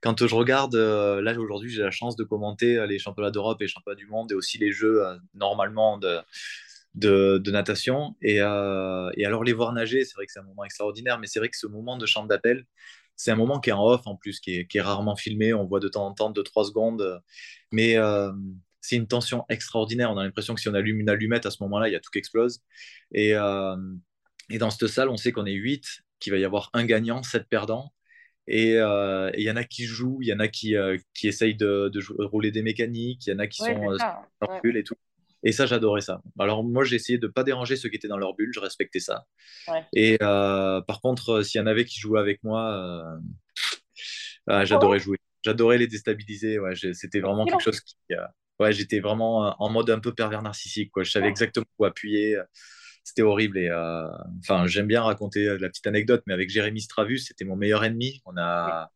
[0.00, 3.64] Quand je regarde, euh, là aujourd'hui, j'ai la chance de commenter les championnats d'Europe et
[3.64, 5.02] les championnats du monde et aussi les jeux
[5.34, 6.20] normalement de,
[6.94, 8.14] de, natation.
[8.22, 11.40] Et, et alors les voir nager, c'est vrai que c'est un moment extraordinaire, mais c'est
[11.40, 12.66] vrai que ce moment de chambre d'appel,
[13.16, 15.54] c'est un moment qui est en off en plus, qui est, qui est rarement filmé.
[15.54, 17.18] On voit de temps en temps 2-3 secondes, euh,
[17.72, 18.32] mais euh,
[18.80, 20.10] c'est une tension extraordinaire.
[20.10, 22.00] On a l'impression que si on allume une allumette à ce moment-là, il y a
[22.00, 22.60] tout qui explose.
[23.12, 23.76] Et, euh,
[24.50, 25.84] et dans cette salle, on sait qu'on est 8,
[26.20, 27.92] qu'il va y avoir un gagnant, 7 perdants.
[28.46, 30.74] Et euh, il y en a qui jouent, il y en a qui,
[31.14, 34.78] qui essayent de, rouler des mécaniques, il y en a qui Ouais, sont Ouais.
[34.78, 34.96] et tout.
[35.44, 36.22] Et ça, j'adorais ça.
[36.38, 38.60] Alors moi, j'ai essayé de ne pas déranger ceux qui étaient dans leur bulle, je
[38.60, 39.26] respectais ça.
[39.68, 39.84] Ouais.
[39.92, 43.20] Et euh, par contre, euh, s'il y en avait qui jouaient avec moi, euh,
[44.46, 45.18] ah, j'adorais jouer.
[45.44, 46.58] J'adorais les déstabiliser.
[46.58, 47.94] Ouais, c'était vraiment quelque chose qui...
[48.58, 50.90] ouais, j'étais vraiment en mode un peu pervers narcissique.
[50.90, 51.04] Quoi.
[51.04, 51.30] Je savais Ouais.
[51.30, 52.38] exactement où appuyer.
[53.04, 53.58] C'était horrible.
[53.58, 53.70] Et
[54.40, 58.22] enfin, j'aime bien raconter la petite anecdote, mais avec Jérémy Stravus, c'était mon meilleur ennemi.
[58.24, 58.90] On a,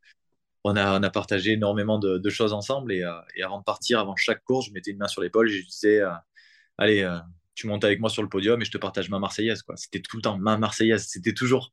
[0.64, 2.92] on a, on a partagé énormément de, de choses ensemble.
[2.92, 5.50] Et, euh, et avant de partir, avant chaque course, je mettais une main sur l'épaule
[5.50, 6.10] et je disais, euh,
[6.78, 7.18] allez, euh,
[7.54, 9.62] tu montes avec moi sur le podium et je te partage ma Marseillaise.
[9.62, 9.76] Quoi.
[9.76, 11.06] C'était tout le temps ma Marseillaise.
[11.08, 11.72] C'était toujours.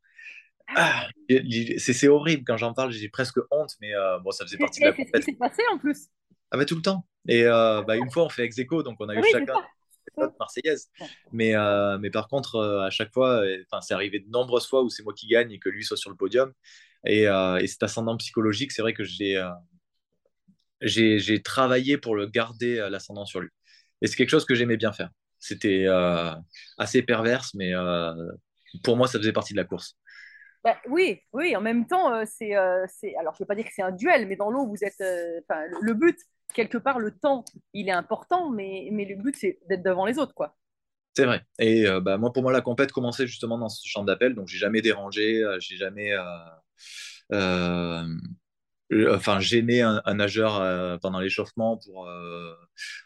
[0.75, 4.57] Ah, c'est c'est horrible quand j'en parle, j'ai presque honte, mais euh, bon, ça faisait
[4.57, 5.33] partie de la c'est ce qui compétition.
[5.33, 6.07] s'est passé en plus.
[6.51, 7.07] Ah bah, tout le temps.
[7.27, 9.29] Et euh, bah, une fois, on fait ex aequo, donc on a Ah eu oui,
[9.31, 9.53] c'est chacun
[10.17, 10.89] notre Marseillaise.
[11.31, 13.43] Mais, euh, mais par contre, à chaque fois,
[13.81, 16.09] c'est arrivé de nombreuses fois où c'est moi qui gagne et que lui soit sur
[16.09, 16.53] le podium.
[17.05, 19.41] Et, et cet ascendant psychologique, c'est vrai que j'ai
[20.81, 23.49] j'ai j'ai travaillé pour le garder l'ascendant sur lui.
[24.01, 25.09] Et c'est quelque chose que j'aimais bien faire.
[25.39, 26.31] C'était euh,
[26.77, 28.13] assez perverse, mais euh,
[28.83, 29.97] pour moi, ça faisait partie de la course.
[30.65, 32.87] Bah, oui, oui, en même temps, euh, c'est, euh,
[33.19, 34.99] alors je ne veux pas dire que c'est un duel, mais dans l'eau, vous êtes,
[34.99, 35.39] euh,
[35.79, 36.17] le, but,
[36.55, 40.17] quelque part, le temps, il est important, mais, mais le but, c'est d'être devant les
[40.17, 40.57] autres, quoi.
[41.15, 41.43] C'est vrai.
[41.59, 44.57] Et bah, moi, pour moi, la compète commençait justement dans ce champ d'appel, donc j'ai
[44.57, 46.11] jamais dérangé, j'ai jamais
[49.09, 52.53] enfin gêné un, un nageur euh, pendant l'échauffement pour euh,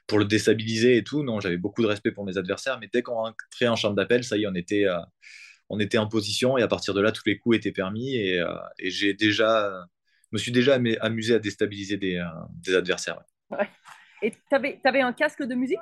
[0.08, 1.24] pour le déstabiliser et tout.
[1.24, 4.24] Non, j'avais beaucoup de respect pour mes adversaires, mais dès qu'on rentrait en champ d'appel,
[4.24, 5.00] ça y est, on était euh,
[5.70, 8.40] on était en position et à partir de là, tous les coups étaient permis et,
[8.40, 9.86] euh, et j'ai déjà
[10.32, 13.18] me suis déjà amusé à déstabiliser des, euh, des adversaires.
[13.18, 13.58] ouais.
[13.58, 13.70] Ouais.
[14.22, 15.80] Et tu avais, un casque de musique?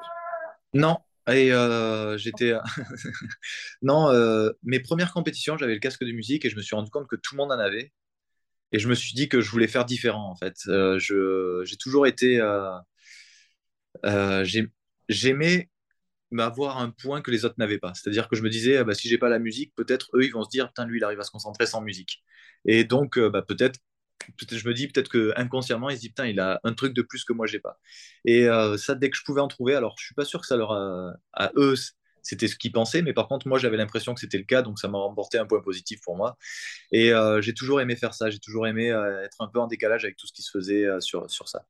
[0.73, 0.97] Non.
[1.27, 2.53] Et euh, j'étais.
[3.81, 6.91] non, euh, mes premières compétitions, j'avais le casque de musique et je me suis rendu
[6.91, 7.91] compte que tout le monde en avait.
[8.71, 10.55] Et je me suis dit que je voulais faire différent, en fait.
[10.67, 12.39] Euh, j'ai toujours été.
[12.39, 12.71] euh,
[14.05, 14.67] euh, j'ai-
[15.09, 15.69] j'aimais
[16.31, 17.93] m'avoir un point que les autres n'avaient pas.
[17.95, 20.31] C'est-à-dire que je me disais, ah bah, si j'ai pas la musique, peut-être eux, ils
[20.31, 22.23] vont se dire, putain, lui, il arrive à se concentrer sans musique.
[22.65, 23.79] Et donc, bah, peut-être,
[24.51, 27.01] je me dis, peut-être que inconsciemment, ils se disent, putain, il a un truc de
[27.03, 27.79] plus que moi, j'ai pas.
[28.25, 30.57] Et ça, dès que je pouvais en trouver, alors je suis pas sûr que ça
[30.57, 31.75] leur a, à eux,
[32.27, 34.79] c'était ce qu'ils pensaient, mais par contre, moi, j'avais l'impression que c'était le cas, donc
[34.79, 36.37] ça m'a remporté un point positif pour moi.
[36.91, 39.67] Et euh, j'ai toujours aimé faire ça, j'ai toujours aimé euh, être un peu en
[39.67, 41.65] décalage avec tout ce qui se faisait euh, sur, sur ça.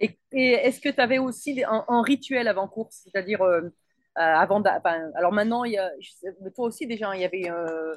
[0.00, 3.42] Et, et est-ce que tu avais aussi un, un rituel avant course C'est-à-dire,
[4.14, 4.62] avant.
[4.62, 5.90] enfin, alors maintenant, il y a,
[6.54, 7.50] toi aussi, déjà, il y avait.
[7.50, 7.94] euh,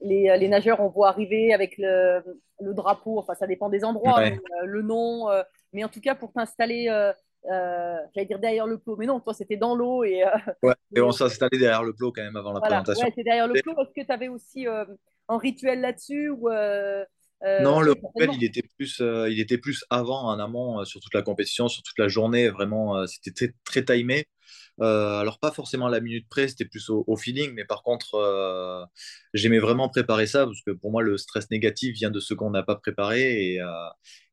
[0.00, 2.22] les, les nageurs, on voit arriver avec le,
[2.60, 4.30] le drapeau, enfin, ça dépend des endroits, Ouais.
[4.30, 5.28] mais, euh, le nom.
[5.30, 6.88] euh, mais en tout cas, pour t'installer,
[7.44, 10.24] j'allais dire derrière le plot, mais non, toi, c'était dans l'eau et.
[10.24, 10.28] euh,
[10.62, 13.06] Ouais, et on s'est installé derrière le plot quand même avant la voilà, présentation.
[13.06, 13.72] ouais, c'est derrière le plot.
[13.80, 14.84] Est-ce que tu avais aussi euh,
[15.28, 17.04] un rituel là-dessus ou, euh,
[17.44, 20.84] euh, Non, le rituel, il était plus, euh, il était plus avant, en amont, euh,
[20.84, 22.48] sur toute la compétition, sur toute la journée.
[22.48, 24.26] Vraiment, euh, c'était très, très timé.
[24.80, 27.52] Euh, alors, pas forcément à la minute près, c'était plus au, au feeling.
[27.54, 28.84] Mais par contre, euh,
[29.34, 32.50] j'aimais vraiment préparer ça parce que pour moi, le stress négatif vient de ce qu'on
[32.50, 33.52] n'a pas préparé.
[33.54, 33.66] Et, euh,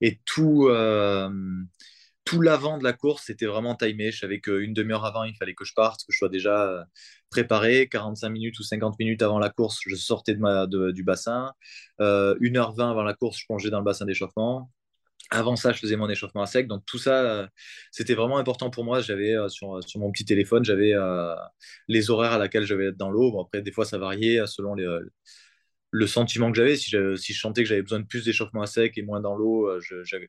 [0.02, 1.30] et tout, euh,
[2.26, 4.12] tout l'avant de la course, c'était vraiment timé.
[4.12, 6.84] Je savais qu'une demi-heure avant, il fallait que je parte, que je sois déjà euh,
[7.30, 7.88] préparé.
[7.90, 11.54] 45 minutes ou 50 minutes avant la course, je sortais du bassin.
[12.02, 14.70] Euh, 1h20 avant la course, je plongeais dans le bassin d'échauffement.
[15.32, 16.68] Avant ça, je faisais mon échauffement à sec.
[16.68, 17.48] Donc tout ça, euh,
[17.92, 19.02] c'était vraiment important pour moi.
[19.02, 21.36] J'avais euh, sur, mon petit téléphone, j'avais euh,
[21.88, 23.40] les horaires à laquelle je devais être dans l'eau.
[23.42, 24.86] Après, des fois, ça variait euh, selon les,
[25.96, 26.76] le sentiment que j'avais.
[26.76, 29.22] Si je, si je sentais que j'avais besoin de plus d'échauffement à sec et moins
[29.22, 29.80] dans l'eau, euh,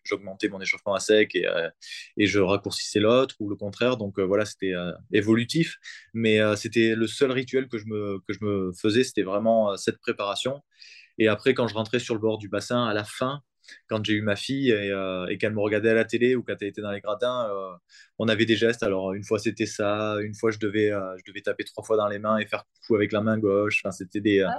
[0.05, 1.69] j'augmentais mon échauffement à sec et, euh,
[2.17, 3.97] et je raccourcissais l'autre ou le contraire.
[3.97, 4.75] Donc euh, voilà, c'était
[5.13, 5.77] évolutif.
[6.15, 9.99] Mais c'était le seul rituel que je me, que je me faisais, c'était vraiment cette
[9.99, 10.63] préparation.
[11.19, 13.43] Et après, quand je rentrais sur le bord du bassin, à la fin,
[13.89, 16.43] quand j'ai eu ma fille et, euh, et qu'elle me regardait à la télé ou
[16.43, 17.77] quand elle était dans les gradins, euh,
[18.19, 18.83] on avait des gestes.
[18.83, 20.17] Alors, une fois, c'était ça.
[20.23, 22.65] Une fois, je devais, euh, je devais taper trois fois dans les mains et faire
[22.75, 23.81] coucou avec la main gauche.
[23.85, 24.57] Enfin, c'était des, Ah,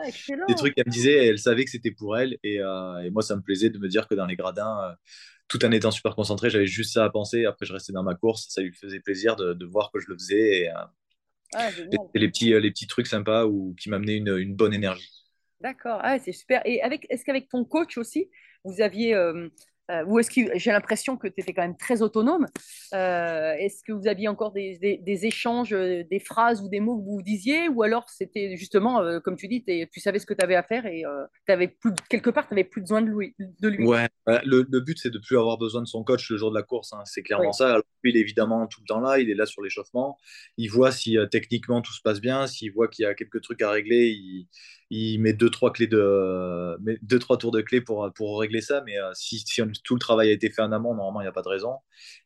[0.47, 2.37] des trucs qu'elle me disait et elle savait que c'était pour elle.
[2.43, 4.95] Et, et moi, ça me plaisait de me dire que dans les gradins,
[5.47, 7.45] tout en étant super concentré, j'avais juste ça à penser.
[7.45, 8.47] Après, je restais dans ma course.
[8.49, 10.61] Ça lui faisait plaisir de, de voir que je le faisais.
[10.63, 10.71] Et,
[11.53, 11.69] Ah,
[12.13, 15.09] les petits, les petits trucs sympas ou, qui m'amenaient une, une bonne énergie.
[15.61, 16.61] D'accord, ah, c'est super.
[16.65, 18.29] Et avec, est-ce qu'avec ton coach aussi,
[18.67, 19.47] vous aviez, euh,
[19.89, 22.45] euh, ou est-ce que j'ai l'impression que tu étais quand même très autonome,
[22.93, 26.81] euh, est-ce que vous aviez encore des, des- des échanges, euh, des phrases ou des
[26.81, 30.25] mots que vous disiez, ou alors c'était justement, euh, comme tu dis, tu savais ce
[30.25, 31.03] que tu avais à faire et
[31.45, 33.33] t'avais plus, quelque part, tu n'avais plus besoin de lui.
[33.61, 33.85] De lui?
[33.85, 36.49] Ouais, euh, le, le but, c'est de plus avoir besoin de son coach le jour
[36.51, 36.91] de la course.
[36.91, 37.03] hein.
[37.05, 37.69] C'est clairement ça.
[37.69, 39.19] Alors, lui, il est évidemment tout le temps là.
[39.19, 40.17] Il est là sur l'échauffement.
[40.57, 42.45] Il voit si techniquement tout se passe bien.
[42.45, 44.47] S'il voit qu'il y a quelques trucs à régler, il,
[44.89, 48.61] il met deux, trois clés de, euh, deux, trois tours de clés pour, pour régler
[48.61, 48.81] ça.
[48.85, 49.43] Mais euh, si,
[49.83, 51.75] tout le travail a été fait en amont, normalement, il n'y a pas de raison.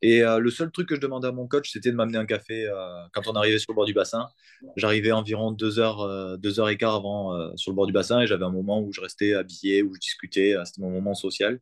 [0.01, 2.25] Et euh, le seul truc que je demandais à mon coach, c'était de m'amener un
[2.25, 2.73] café euh,
[3.13, 4.27] quand on arrivait sur le bord du bassin.
[4.75, 7.93] J'arrivais environ deux heures, euh, deux heures et quart avant euh, sur le bord du
[7.93, 10.55] bassin et j'avais un moment où je restais habillé, où je discutais.
[10.55, 11.59] Euh, C'était mon moment social.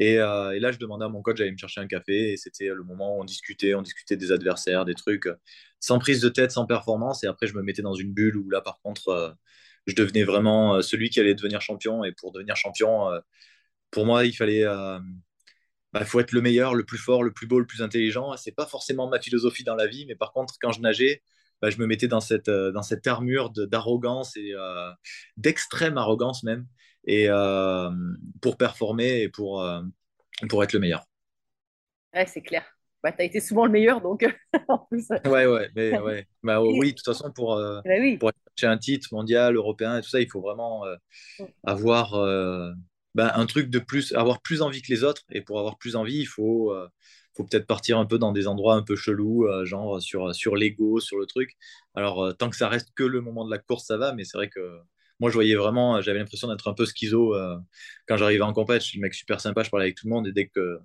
[0.00, 2.36] Et, euh, et là, je demandais à mon coach d'aller me chercher un café et
[2.36, 5.36] c'était le moment où on discutait, on discutait des adversaires, des trucs, euh,
[5.80, 7.24] sans prise de tête, sans performance.
[7.24, 9.30] Et après, je me mettais dans une bulle où là, par contre, euh,
[9.88, 12.04] je devenais vraiment euh, celui qui allait devenir champion.
[12.04, 13.20] Et pour devenir champion, euh,
[13.90, 15.00] pour moi, il fallait, euh,
[15.92, 18.36] bah, faut être le meilleur, le plus fort, le plus beau, le plus intelligent.
[18.36, 21.22] C'est pas forcément ma philosophie dans la vie, mais par contre, quand je nageais,
[21.62, 22.48] bah, je me mettais dans cette,
[23.06, 24.52] armure d'arrogance et
[25.36, 26.68] d'extrême arrogance même,
[27.04, 27.28] et
[28.40, 29.66] pour performer et pour,
[30.48, 31.04] pour être le meilleur.
[32.14, 32.77] Ouais, c'est clair.
[33.02, 34.24] Bah, tu as été souvent le meilleur, donc
[34.68, 35.06] en plus.
[35.24, 36.26] Ouais, ouais, mais ouais.
[36.42, 38.16] Bah, oui, de toute façon, pour, euh, Bah oui.
[38.18, 40.96] pour chercher un titre mondial, européen et tout ça, il faut vraiment euh,
[41.64, 42.72] avoir euh,
[43.14, 45.22] bah, un truc de plus, avoir plus envie que les autres.
[45.30, 46.88] Et pour avoir plus envie, il faut, euh,
[47.36, 50.56] faut peut-être partir un peu dans des endroits un peu chelous, euh, genre sur, sur
[50.56, 51.56] l'ego, sur le truc.
[51.94, 54.24] Alors, euh, tant que ça reste que le moment de la course, ça va, mais
[54.24, 54.78] c'est vrai que
[55.20, 57.56] moi, je voyais vraiment, j'avais l'impression d'être un peu schizo euh,
[58.06, 58.82] quand j'arrivais en compète.
[58.82, 60.78] Je suis le mec super sympa, je parlais avec tout le monde et dès que.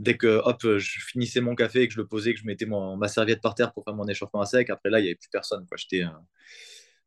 [0.00, 2.64] Dès que hop, je finissais mon café et que je le posais, que je mettais
[2.64, 5.08] mon- ma serviette par terre pour faire mon échauffement à sec, après là, il n'y
[5.08, 5.66] avait plus personne.
[5.66, 5.76] Quoi.
[5.76, 6.08] J'étais, euh,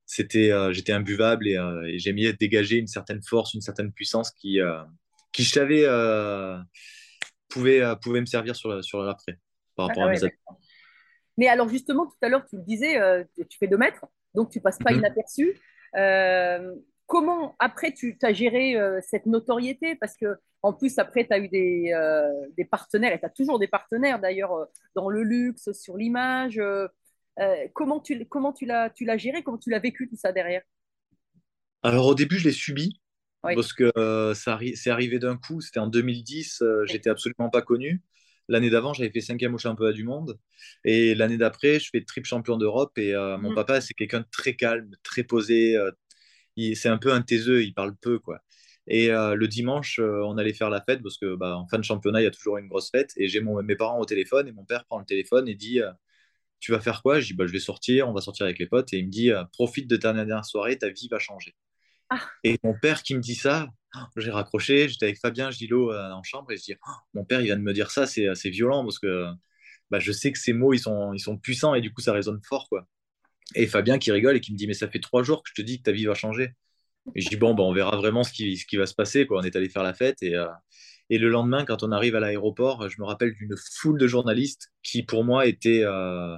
[0.05, 3.61] c'était, euh, j'étais imbuvable et, euh, et j'ai mis à dégager une certaine force, une
[3.61, 4.83] certaine puissance qui, euh,
[5.31, 6.55] qui je savais, euh,
[7.49, 9.39] pouvait, euh, pouvait me servir sur, la- sur l'après
[9.75, 10.59] par rapport Ah à ouais, mes d'accord.
[11.37, 14.51] Mais alors justement, tout à l'heure, tu le disais, euh, tu fais 2 mètres, donc
[14.51, 14.99] tu passes pas Mhm.
[14.99, 15.59] inaperçu.
[17.07, 19.95] Comment, après, tu as géré euh, cette notoriété?
[19.95, 23.29] Parce que en plus, après, tu as eu des, euh, des partenaires, et tu as
[23.29, 26.59] toujours des partenaires d'ailleurs euh, dans le luxe, sur l'image.
[27.73, 29.43] comment tu, comment tu l'as, tu l'as géré?
[29.43, 30.61] Comment tu l'as vécu tout ça derrière?
[31.83, 33.01] Alors au début, je l'ai subi
[33.43, 33.55] Oui.
[33.55, 33.91] parce que
[34.35, 35.61] ça arri- c'est arrivé d'un coup.
[35.61, 38.01] C'était en 2010, euh, j'étais absolument pas connu.
[38.49, 40.37] L'année d'avant, j'avais fait cinquième au championnat du monde.
[40.83, 42.97] Et l'année d'après, je fais triple champion d'Europe.
[42.97, 43.55] Et euh, mon Mhm.
[43.55, 45.77] papa, c'est quelqu'un de très calme, très posé.
[45.77, 45.91] euh,
[46.75, 48.41] c'est un peu un taiseux, il parle peu, quoi.
[48.87, 51.77] Et euh, le dimanche, euh, on allait faire la fête parce que bah, en fin
[51.77, 53.13] de championnat, il y a toujours une grosse fête.
[53.17, 55.91] Et j'ai mes parents au téléphone et mon père prend le téléphone et dit euh,
[56.59, 57.19] Tu vas faire quoi?
[57.19, 58.93] Je dis bah, Je vais sortir, on va sortir avec les potes.
[58.93, 61.55] Et il me dit Profite de ta dernière soirée, ta vie va changer.
[62.09, 62.19] Ah.
[62.43, 63.69] Et mon père qui me dit ça,
[64.17, 64.89] j'ai raccroché.
[64.89, 67.61] J'étais avec Fabien Gillot en chambre et je dis Oh, Mon père, il vient de
[67.61, 69.27] me dire ça, c'est c'est violent parce que
[69.91, 72.13] bah, je sais que ces mots, ils sont, ils sont puissants et du coup, ça
[72.13, 72.67] résonne fort.
[72.69, 72.87] quoi.
[73.55, 75.61] Et Fabien qui rigole et qui me dit Mais ça fait trois jours que je
[75.61, 76.51] te dis que ta vie va changer.
[77.15, 79.27] Et je dis bon, bah, on verra vraiment ce qui, ce qui va se passer.
[79.27, 79.39] Quoi.
[79.41, 80.47] On est allé faire la fête et, euh,
[81.09, 84.71] et le lendemain, quand on arrive à l'aéroport, je me rappelle d'une foule de journalistes
[84.83, 86.37] qui, pour moi, étaient euh,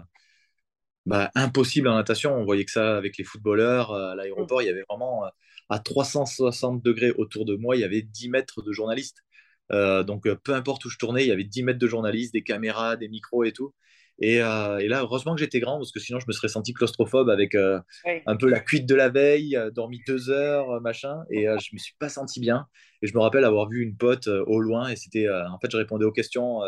[1.06, 2.34] bah, impossibles en natation.
[2.36, 3.91] On voyait que ça avec les footballeurs.
[3.91, 5.30] euh, à l'aéroport, il y avait vraiment euh,
[5.69, 9.23] à 360 degrés autour de moi, il y avait 10 mètres de journalistes.
[9.71, 12.97] Donc, peu importe où je tournais, il y avait 10 mètres de journalistes, des caméras,
[12.97, 13.73] des micros et tout.
[14.19, 16.73] Et, euh, et là, heureusement que j'étais grand parce que sinon, je me serais senti
[16.73, 18.21] claustrophobe avec euh, Oui.
[18.25, 21.78] un peu la cuite de la veille, euh, dormi deux heures, machin, et je me
[21.78, 22.67] suis pas senti bien.
[23.01, 25.78] Et je me rappelle avoir vu une pote au loin, et c'était, en fait, je
[25.78, 26.62] répondais aux questions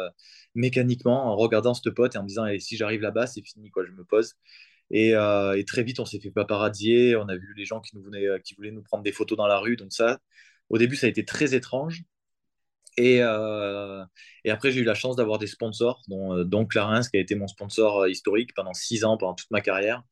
[0.56, 3.70] mécaniquement en regardant cette pote et en me disant, Eh, si j'arrive là-bas, c'est fini,
[3.70, 4.34] quoi, je me pose.
[4.92, 8.04] Et, et très vite, on s'est fait paparazzier, on a vu les gens qui, nous
[8.04, 10.20] venaient, qui voulaient nous prendre des photos dans la rue, donc ça,
[10.70, 12.04] au début, ça a été très étrange.
[12.98, 14.04] Et, euh,
[14.44, 17.20] et après, j'ai eu la chance d'avoir des sponsors, dont, euh, dont Clarins, qui a
[17.20, 20.04] été mon sponsor euh, historique pendant six ans, pendant toute ma carrière.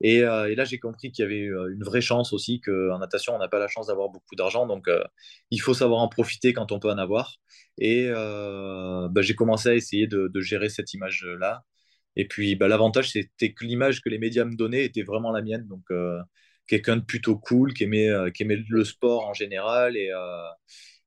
[0.00, 3.48] Et, là, j'ai compris qu'il y avait une vraie chance aussi, qu'en natation, on n'a
[3.48, 4.66] pas la chance d'avoir beaucoup d'argent.
[4.66, 4.86] Donc,
[5.50, 7.36] il faut savoir en profiter quand on peut en avoir.
[7.78, 11.62] Et bah, j'ai commencé à essayer de, gérer cette image-là.
[12.16, 15.42] Et puis, bah, l'avantage, c'était que l'image que les médias me donnaient était vraiment la
[15.42, 15.66] mienne.
[15.68, 15.84] Donc,
[16.66, 20.10] quelqu'un de plutôt cool, qui aimait, qui aimait le sport en général et,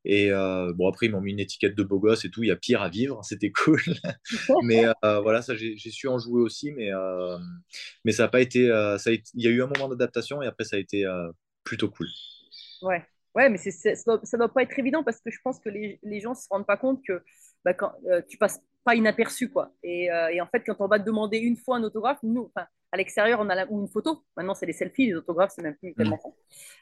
[0.10, 2.42] Et euh, bon, après, ils m'ont mis une étiquette de beau gosse et tout.
[2.42, 3.82] Il y a pire à vivre, c'était cool.
[4.64, 7.38] mais euh, voilà, ça, j'ai su en jouer aussi, mais, euh,
[8.06, 10.42] mais ça n'a pas été, ça a été, Il y a eu un moment d'adaptation
[10.42, 11.06] et après, ça a été
[11.66, 12.08] plutôt cool.
[12.82, 13.06] Ouais.
[13.36, 16.22] Ouais, mais ça ne doit, pas être évident parce que je pense que les, les
[16.22, 17.22] gens ne se rendent pas compte que
[17.64, 17.92] bah, quand,
[18.30, 19.50] tu passes pas inaperçu.
[19.50, 19.74] Quoi.
[19.84, 22.50] Et, et, en fait, quand on va te demander une fois un autographe, nous,
[22.92, 24.24] à l'extérieur, on a la, ou une photo.
[24.36, 26.30] Maintenant, c'est les selfies, les autographes, c'est même plus tellement ça.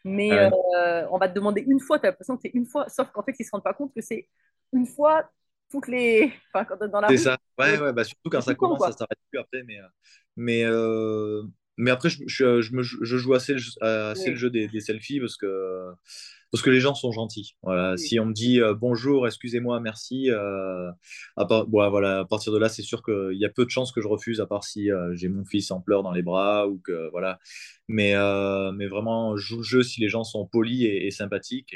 [0.04, 2.88] Mais euh, on va te demander une fois, tu as l'impression que c'est une fois,
[2.90, 4.28] sauf qu'en fait, ils ne se rendent pas compte que c'est
[4.74, 5.30] une fois
[5.72, 6.32] toutes les.
[6.54, 9.20] Enfin, quand dans la C'est ça, ouais, ouais, bah, surtout quand ça commence, ça s'arrête
[9.30, 9.64] plus après.
[9.64, 9.88] Mais, euh,
[10.36, 11.44] mais, euh,
[11.78, 15.38] mais après, je, je, je, je, joue assez, assez le jeu des, des, selfies parce
[15.38, 15.92] que
[16.56, 17.58] parce que les gens sont gentils.
[17.64, 17.98] Voilà.
[17.98, 20.90] Si on me dit euh, bonjour, excusez-moi, merci, euh,
[21.36, 23.70] à, part, bon, voilà, à partir de là, c'est sûr qu'il y a peu de
[23.70, 26.22] chances que je refuse, à part si euh, j'ai mon fils en pleurs dans les
[26.22, 27.40] bras ou que voilà.
[27.90, 28.14] Mais,
[28.74, 31.76] mais vraiment, joue le jeu si les gens sont polis et, sympathiques.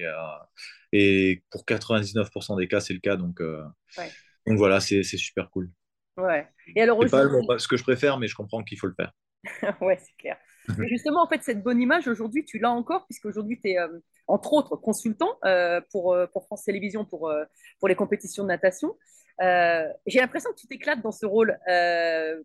[0.94, 3.18] Et, et, pour 99% des cas, c'est le cas.
[3.18, 5.70] Donc, donc voilà, c'est super cool.
[6.16, 6.48] Ouais.
[6.74, 9.12] Et alors, pas ce que je préfère, mais je comprends qu'il faut le faire.
[9.82, 10.38] ouais, c'est clair.
[10.88, 13.88] justement, en fait, cette bonne image, aujourd'hui, tu l'as encore, puisque aujourd'hui, tu es, euh,
[14.28, 17.32] entre autres, consultant euh, pour, euh, pour, France Télévisions pour,
[17.80, 18.96] pour les compétitions de natation.
[19.40, 21.58] J'ai l'impression que tu t'éclates dans ce rôle,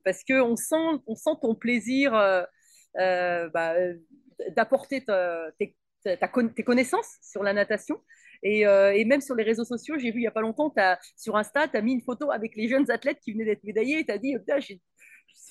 [0.04, 2.12] parce qu'on sent, on sent ton plaisir
[2.94, 3.74] bah,
[4.50, 5.04] d'apporter
[5.58, 8.00] tes, tes, connaissances sur la natation.
[8.44, 11.00] Et, et, même sur les réseaux sociaux, j'ai vu il n'y a pas longtemps, as,
[11.16, 13.98] sur Insta, tu as mis une photo avec les jeunes athlètes qui venaient d'être médaillés
[13.98, 14.74] et tu as dit, j'ai je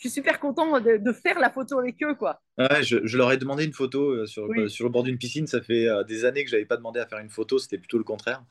[0.03, 2.15] suis super content de, faire la photo avec eux.
[2.15, 2.41] Quoi.
[2.57, 5.47] Ouais, je, leur ai demandé une photo euh, sur, sur le bord d'une piscine.
[5.47, 7.77] Ça fait euh, des années que je n'avais pas demandé à faire une photo, c'était
[7.77, 8.43] plutôt le contraire.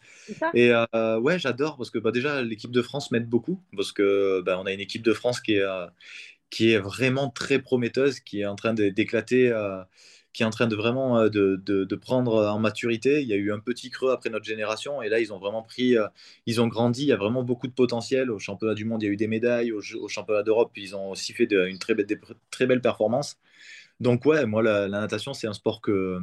[0.55, 4.41] Et euh, ouais, j'adore parce que bah, déjà, l'équipe de France m'aide beaucoup parce que
[4.41, 5.67] bah, on a une équipe de France qui est,
[6.51, 9.53] qui est vraiment très prometteuse, qui est en train d'éclater
[10.33, 13.23] qui est en train de vraiment euh, de, de, prendre en maturité.
[13.23, 15.63] Il y a eu un petit creux après notre génération et là, ils ont vraiment
[15.63, 16.07] pris, euh,
[16.47, 17.03] ils ont grandi.
[17.03, 18.31] Il y a vraiment beaucoup de potentiel.
[18.31, 19.73] Au championnat du monde, il y a eu des médailles.
[19.73, 22.07] Au, championnat d'Europe, ils ont aussi fait une très belle,
[22.51, 23.39] très belle performance.
[24.01, 26.19] Donc, ouais, moi, la natation, c'est un sport que,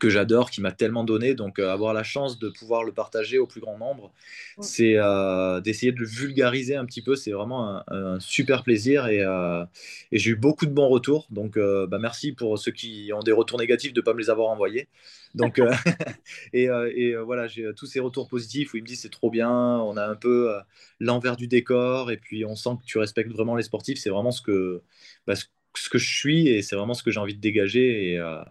[0.00, 1.34] que j'adore, qui m'a tellement donné.
[1.34, 4.12] Donc, euh, avoir la chance de pouvoir le partager au plus grand nombre,
[4.60, 7.16] c'est euh, d'essayer de le vulgariser un petit peu.
[7.16, 9.64] C'est vraiment un, super plaisir euh,
[10.12, 11.26] et, j'ai eu beaucoup de bons retours.
[11.30, 14.30] Donc, bah, merci pour ceux qui ont des retours négatifs de ne pas me les
[14.30, 14.88] avoir envoyés.
[15.34, 15.60] Donc,
[16.52, 19.50] et, et voilà, j'ai tous ces retours positifs où ils me disent c'est trop bien,
[19.50, 20.52] on a un peu
[21.00, 23.98] l'envers du décor et puis on sent que tu respectes vraiment les sportifs.
[23.98, 24.82] C'est vraiment ce que,
[25.26, 25.46] bah, ce
[25.92, 28.42] que je suis et c'est vraiment ce que j'ai envie de dégager et, euh,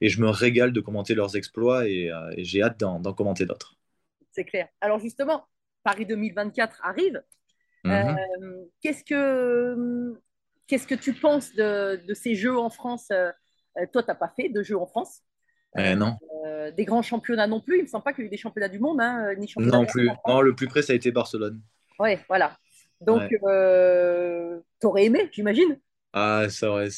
[0.00, 3.76] et, je me régale de commenter leurs exploits et, euh, j'ai hâte d'en commenter d'autres.
[4.32, 4.68] C'est clair.
[4.80, 5.46] Alors justement,
[5.82, 7.22] Paris 2024 arrive.
[7.84, 7.92] Mhm.
[7.92, 10.14] Euh, qu'est-ce que
[10.66, 13.08] qu'est-ce que tu penses de, de, ces jeux en France?
[13.08, 15.22] Toi, tu n'as pas fait de jeux en France
[15.78, 16.16] eh non.
[16.76, 17.76] des grands championnats non plus.
[17.76, 19.48] Il ne me semble pas qu'il y ait eu des championnats du monde, hein, ni
[19.48, 20.10] championnats Non plus.
[20.26, 21.60] Non, le plus près, ça a été Barcelone.
[21.98, 22.56] Oui, voilà.
[23.00, 25.78] Donc, tu aurais aimé, j'imagine
[26.12, 26.88] ah, c'est vrai.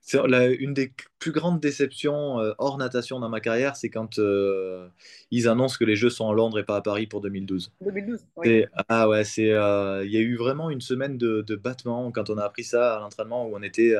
[0.00, 4.86] C'est une des plus grandes déceptions euh, hors natation dans ma carrière, c'est quand euh,
[5.30, 7.72] ils annoncent que les Jeux sont à Londres et pas à Paris pour 2012.
[7.80, 8.64] 2012, oui.
[8.88, 12.28] Ah ouais, c'est, euh, il y a eu vraiment une semaine de, de, battement quand
[12.28, 13.94] on a appris ça à l'entraînement où on était,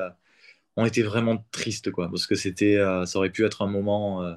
[0.77, 2.77] on était vraiment triste, quoi, parce que c'était,
[3.07, 4.37] ça aurait pu être un moment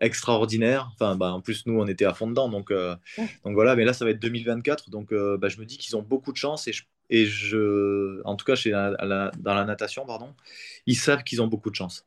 [0.00, 0.90] extraordinaire.
[0.94, 2.48] Enfin, bah, en plus, nous, on était à fond dedans.
[2.48, 4.90] Donc, donc voilà, mais là, ça va être 2024.
[4.90, 8.36] Donc, bah, je me dis qu'ils ont beaucoup de chance et je et je, en
[8.36, 10.34] tout cas, chez dans la natation, pardon,
[10.86, 12.06] ils savent qu'ils ont beaucoup de chance.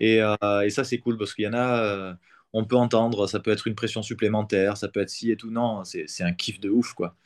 [0.00, 2.14] Et, euh, et, ça, c'est cool parce qu'il y en a, euh,
[2.52, 5.50] on peut entendre, ça peut être une pression supplémentaire, ça peut être ci et tout.
[5.50, 7.16] Non, c'est un kiff de ouf, quoi.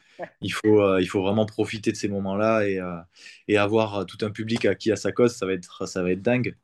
[0.41, 2.81] Il, faut, euh, il faut vraiment profiter de ces moments-là et,
[3.49, 6.13] et, avoir tout un public à qui à sa cause, ça va être, ça va
[6.13, 6.57] être dingue.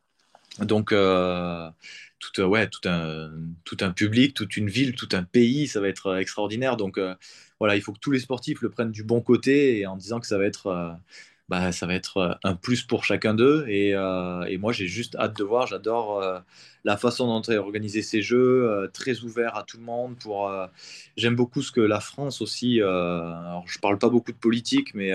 [0.60, 3.30] Donc, tout, ouais, tout, un,
[3.64, 6.76] tout un public, toute une ville, tout un pays, ça va être extraordinaire.
[6.76, 7.00] Donc,
[7.58, 10.20] voilà, il faut que tous les sportifs le prennent du bon côté et en disant
[10.20, 10.92] que ça va être, euh,
[11.48, 13.64] bah, ça va être euh, un plus pour chacun d'eux.
[13.68, 15.66] Et, euh, et, moi, j'ai juste hâte de voir.
[15.66, 16.22] J'adore
[16.84, 20.18] la façon dont est organisé ces jeux, très ouvert à tout le monde.
[20.18, 20.50] Pour,
[21.16, 22.80] j'aime beaucoup ce que la France aussi.
[22.80, 25.12] alors, je parle pas beaucoup de politique, mais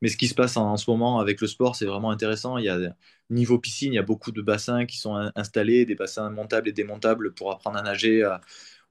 [0.00, 2.58] mais ce qui se passe en, ce moment avec le sport, c'est vraiment intéressant.
[2.58, 2.94] Il y a
[3.30, 6.72] niveau piscine, il y a beaucoup de bassins qui sont installés, des bassins montables et
[6.72, 8.22] démontables pour apprendre à nager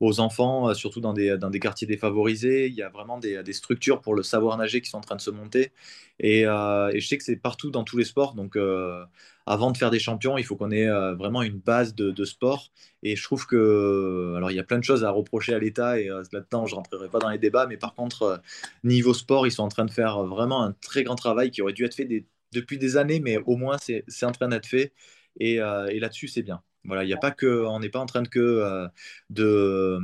[0.02, 2.68] aux enfants, euh, surtout dans des, dans des quartiers défavorisés.
[2.68, 5.16] Il y a vraiment des, des, structures pour le savoir nager qui sont en train
[5.16, 5.72] de se monter.
[6.20, 8.34] Et, euh, je sais que c'est partout dans tous les sports.
[8.34, 9.06] Donc, euh,
[9.46, 12.72] avant de faire des champions, il faut qu'on ait vraiment une base de, sport.
[13.04, 16.00] Et je trouve que, alors il y a plein de choses à reprocher à l'État
[16.00, 17.68] et là-dedans, je ne rentrerai pas dans les débats.
[17.68, 18.42] Mais par contre,
[18.84, 21.74] niveau sport, ils sont en train de faire vraiment un très grand travail qui aurait
[21.74, 22.08] dû être fait
[22.54, 24.94] depuis des années, mais au moins c'est en train d'être fait.
[25.40, 26.62] Et là-dessus, c'est bien.
[26.84, 28.88] Voilà, il n'y a pas que, on n'est pas en train de que euh,
[29.30, 30.00] de,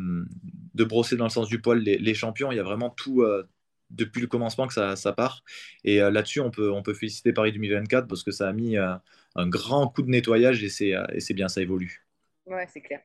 [0.76, 2.52] de brosser dans le sens du poil les, les champions.
[2.52, 3.48] Il y a vraiment tout euh,
[3.90, 5.44] depuis le commencement que ça, ça part.
[5.84, 8.78] Et euh, là-dessus, on peut, on peut féliciter Paris 2024 parce que ça a mis
[8.78, 9.02] un
[9.48, 12.06] grand coup de nettoyage et c'est, et c'est bien, ça évolue.
[12.46, 13.02] Ouais, c'est clair.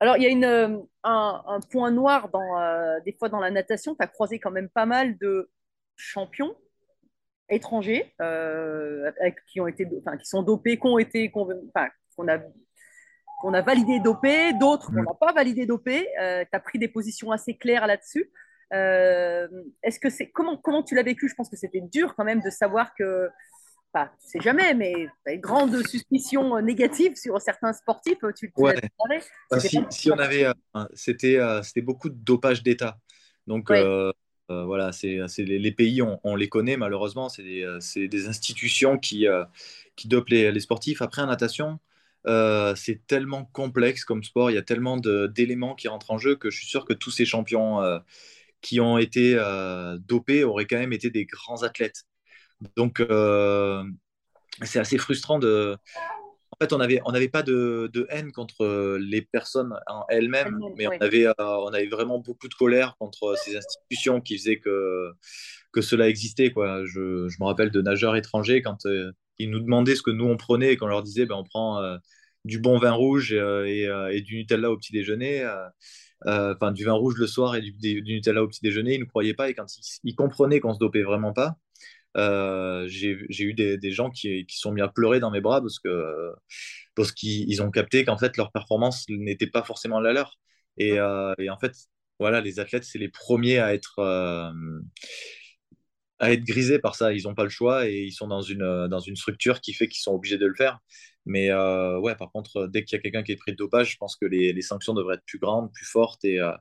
[0.00, 0.82] Alors, il y a une, un,
[1.46, 3.94] un point noir dans, des fois dans la natation.
[3.94, 5.50] Tu as croisé quand même pas mal de
[5.96, 6.56] champions
[7.50, 8.14] étrangers
[9.52, 11.46] qui, ont été, qui sont dopés, qui ont été, qu'on
[12.16, 12.38] qu'on a,
[13.40, 15.06] qu'on a validé dopés, d'autres qu'on Mm.
[15.06, 16.06] n'a pas validé dopés.
[16.16, 18.30] tu as pris des positions assez claires là-dessus.
[18.72, 19.48] Euh,
[19.82, 21.28] est-ce que c'est comment, comment tu l'as vécu?
[21.28, 23.28] Je pense que c'était dur quand même de savoir que
[23.92, 28.62] enfin, tu sais jamais, mais une grande suspicion euh, négative sur certains sportifs, tu, tu
[28.62, 28.76] Ouais.
[28.76, 29.16] l'as.
[29.52, 30.52] Euh, C'était si, on avait, euh,
[30.94, 32.98] c'était, euh, c'était beaucoup de dopage d'État.
[33.48, 33.82] Donc Ouais.
[33.82, 34.12] euh,
[34.52, 38.28] euh, voilà, c'est, les, les pays, on, on les connaît malheureusement, c'est des, euh, des
[38.28, 39.44] institutions qui, euh,
[39.96, 41.02] qui dopent les, les sportifs.
[41.02, 41.80] Après, en natation,
[42.26, 46.36] euh, c'est tellement complexe comme sport, il y a tellement d'éléments qui rentrent en jeu
[46.36, 47.98] que je suis sûr que tous ces champions euh,
[48.60, 52.04] qui ont été euh, dopés auraient quand même été des grands athlètes.
[52.76, 53.02] Donc
[54.62, 55.76] c'est assez frustrant de,
[56.50, 60.58] en fait, on avait, on n'avait pas de, de haine contre les personnes en elles-mêmes,
[60.76, 65.10] mais on avait, on avait vraiment beaucoup de colère contre ces institutions qui faisaient que,
[65.72, 66.84] que cela existait, quoi.
[66.84, 68.86] Je, je me rappelle de nageurs étrangers quand
[69.42, 71.82] ils nous demandaient ce que nous on prenait et qu'on leur disait ben, on prend
[71.82, 71.96] euh,
[72.44, 75.46] du bon vin rouge euh, et, euh, et du Nutella au petit déjeuner,
[76.26, 79.04] enfin du vin rouge le soir et du, du Nutella au petit déjeuner, ils ne
[79.06, 81.56] croyaient pas et quand ils, ils comprenaient qu'on se dopait vraiment pas,
[82.16, 85.60] euh, j'ai eu des, des gens qui, qui sont mis à pleurer dans mes bras
[85.60, 86.32] parce que
[86.94, 90.38] parce qu'ils ils ont capté qu'en fait leur performance n'était pas forcément la leur.
[90.78, 91.74] Et, euh, et en fait,
[92.18, 94.50] voilà, les athlètes, c'est les premiers à être euh,
[96.20, 97.12] à être grisés par ça.
[97.12, 99.72] Ils n'ont pas le choix et ils sont dans une euh, dans une structure qui
[99.74, 100.78] fait qu'ils sont obligés de le faire.
[101.26, 103.92] Mais euh, ouais, par contre, dès qu'il y a quelqu'un qui est pris de dopage,
[103.92, 106.52] je pense que les, les sanctions devraient être plus grandes, plus fortes et, euh,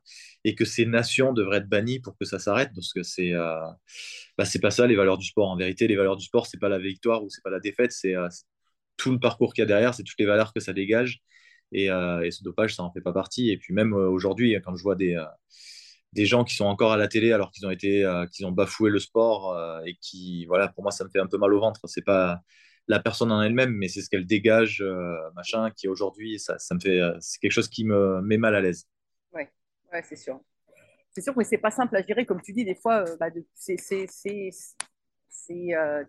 [0.43, 3.55] et que ces nations devraient être bannies pour que ça s'arrête parce que c'est euh,
[4.37, 5.49] bah, pas ça les valeurs du sport.
[5.49, 7.91] En vérité, les valeurs du sport, c'est pas la victoire ou c'est pas la défaite,
[7.91, 8.27] c'est euh,
[8.97, 11.21] tout le parcours qu'il y a derrière, c'est toutes les valeurs que ça dégage.
[11.71, 13.49] Et, euh, et ce dopage, ça en fait pas partie.
[13.51, 15.25] Et puis même euh, aujourd'hui, quand je vois des, euh,
[16.13, 18.51] des gens qui sont encore à la télé alors qu'ils ont été, euh, qu'ils ont
[18.51, 21.53] bafoué le sport euh, et qui, voilà, pour moi, ça me fait un peu mal
[21.53, 21.81] au ventre.
[21.85, 22.41] C'est pas
[22.87, 26.73] la personne en elle-même, mais c'est ce qu'elle dégage, euh, machin, qui aujourd'hui, ça, ça
[26.75, 28.87] me fait, c'est quelque chose qui me met mal à l'aise.
[29.91, 30.39] Ouais, c'est sûr.
[31.11, 33.77] C'est sûr que c'est pas simple à gérer, comme tu dis, des fois, bah, c'est,
[33.77, 34.07] c'est,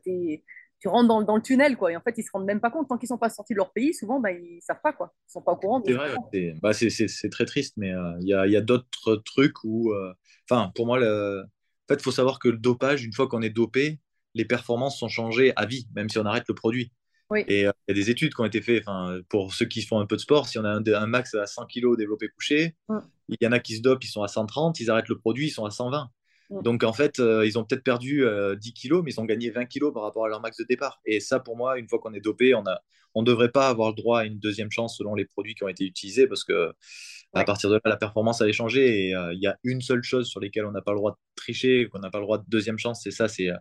[0.05, 0.45] t'es-
[0.81, 1.93] tu rentres dans, dans le tunnel, quoi.
[1.93, 2.89] Et en fait, ils se rendent même pas compte.
[2.89, 5.13] Tant qu'ils sont pas sortis de leur pays, souvent, bah, ils savent pas, quoi.
[5.29, 5.81] Ils sont pas au courant.
[5.81, 8.35] de C'est ce vrai, c'est bah, c'est- c'est- c'est très triste, mais euh, il y
[8.35, 10.13] a, y a d'autres trucs où, euh,
[10.51, 11.43] enfin, pour moi, le...
[11.45, 14.01] en fait, il faut savoir que le dopage, une fois qu'on est dopé,
[14.35, 16.93] les performances sont changées à vie, même si on arrête le produit.
[17.31, 17.45] Oui.
[17.47, 18.85] Et euh, il y a des études qui ont été faites,
[19.29, 21.47] pour ceux qui font un peu de sport, si on a un, un max à
[21.47, 22.99] 100 kg développé couché, Mm.
[23.29, 25.47] il y en a qui se dopent, ils sont à 130, ils arrêtent le produit,
[25.49, 26.11] ils sont à 120.
[26.59, 29.51] Donc en fait, euh, ils ont peut-être perdu euh, 10 kilos, mais ils ont gagné
[29.51, 31.01] 20 kilos par rapport à leur max de départ.
[31.07, 32.81] Et ça, pour moi, une fois qu'on est dopé, on a,
[33.15, 35.65] on ne devrait pas avoir le droit à une deuxième chance selon les produits qui
[35.65, 36.73] ont été utilisés, parce que
[37.35, 39.09] à partir de là, la performance allait changer.
[39.09, 41.13] Et euh, il y a une seule chose sur laquelle on n'a pas le droit
[41.13, 43.57] de tricher, qu'on n'a pas le droit de deuxième chance, c'est ça, c'est euh,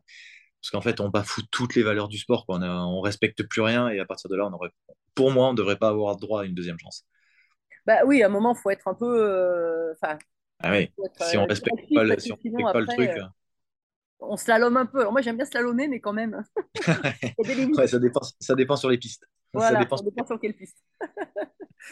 [0.61, 2.45] parce qu'en fait, on bafoue toutes les valeurs du sport.
[2.45, 2.57] Quoi.
[2.59, 4.69] On, a- on respecte plus rien, et à partir de là, on aurait,
[5.15, 7.05] pour moi, on ne devrait pas avoir droit à une deuxième chance.
[7.85, 9.05] Bah oui, à un moment, il faut être un peu.
[9.05, 9.93] euh,
[10.61, 10.91] Ah oui.
[11.05, 12.85] être, Si on euh, respecte pas le, parce si que on sinon, respecte pas le
[13.07, 13.27] truc, euh,
[14.21, 14.99] on slalome un peu.
[14.99, 16.43] Alors moi, j'aime bien slalomer, mais quand même,
[17.77, 19.25] ouais, ça dépend, ça dépend sur les pistes.
[19.57, 20.77] Ça dépend ça dépend sur quelle piste.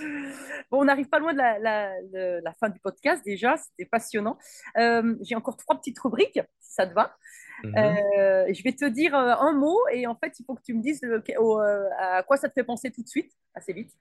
[0.70, 3.86] bon, on n'arrive pas loin de la, la- de la fin du podcast déjà, c'était
[3.89, 4.38] passionnant.
[4.78, 7.15] Euh, J'ai encore trois petites rubriques, si ça te va.
[7.63, 7.76] Mhm.
[7.78, 10.76] Euh, je vais te dire euh, un mot et en fait, il faut que tu
[10.76, 13.74] me dises le- au- euh, à quoi ça te fait penser tout de suite, assez
[13.74, 13.91] vite.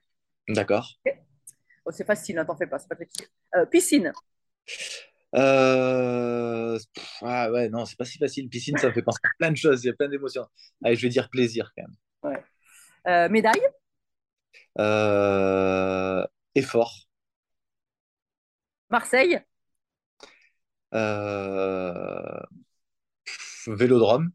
[0.49, 0.87] D'accord.
[1.85, 2.95] Oh, c'est facile, hein, t'en fais pas, c'est pas.
[3.55, 4.11] Euh, piscine,
[5.35, 8.49] Euh, pff, ah ouais, non, c'est pas si facile.
[8.49, 10.45] Piscine, ça me fait penser à plein de choses, il y a plein d'émotions.
[10.83, 11.95] Allez, je vais dire plaisir quand même.
[13.07, 13.61] Euh, médaille,
[14.79, 17.07] Euh, effort.
[18.89, 19.39] Marseille,
[23.25, 24.31] pff, vélodrome.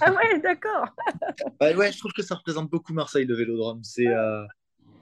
[0.00, 0.86] ah ouais, d'accord.
[1.60, 3.82] Ouais, ouais, je trouve que ça représente beaucoup Marseille, le vélodrome.
[3.84, 4.06] C'est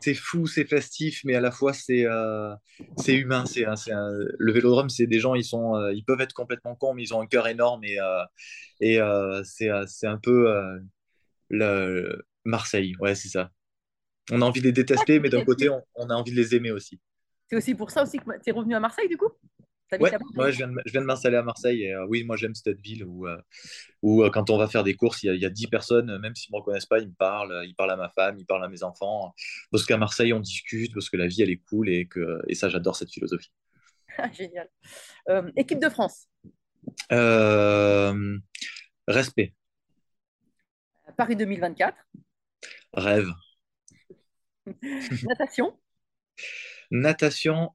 [0.01, 2.55] c'est fou, c'est festif, mais à la fois c'est euh,
[2.97, 3.47] c'est humain.
[3.47, 6.33] C'est, un- c'est un- Le vélodrome, c'est des gens, ils sont, euh, ils peuvent être
[6.35, 8.25] complètement cons, mais ils ont un cœur énorme et, euh,
[8.81, 8.99] et
[9.45, 10.49] c'est, c'est un peu
[11.51, 12.23] le...
[12.45, 12.95] Marseille.
[13.01, 13.51] Ouais, c'est ça.
[14.33, 16.55] On a envie de les détester, mais d'un côté, on, on a envie de les
[16.57, 17.01] aimer aussi.
[17.49, 19.29] C'est aussi pour ça aussi que tu es revenu à Marseille, du coup?
[19.93, 23.27] Ouais, je viens de, m'installer à Marseille et euh, oui, moi j'aime cette ville où,
[23.27, 23.41] euh,
[24.03, 25.69] où euh, quand on va faire des courses, il y a, il y a 10
[25.69, 28.37] personnes, même s'ils ne me reconnaissent pas, ils me parlent, ils parlent à ma femme,
[28.39, 29.35] ils parlent à mes enfants,
[29.71, 32.55] parce qu'à Marseille on discute, parce que la vie elle est cool et, que, et
[32.55, 33.53] ça j'adore cette philosophie.
[34.21, 34.69] Ah, Génial.
[35.55, 36.27] Équipe de France,
[39.07, 39.55] respect,
[41.17, 41.97] Paris 2024,
[42.95, 43.29] rêve.
[45.23, 45.79] natation,
[46.91, 47.71] Natation,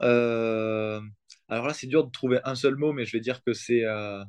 [1.53, 3.83] alors là c'est dur de trouver un seul mot, mais je vais dire que c'est
[3.85, 4.23] euh,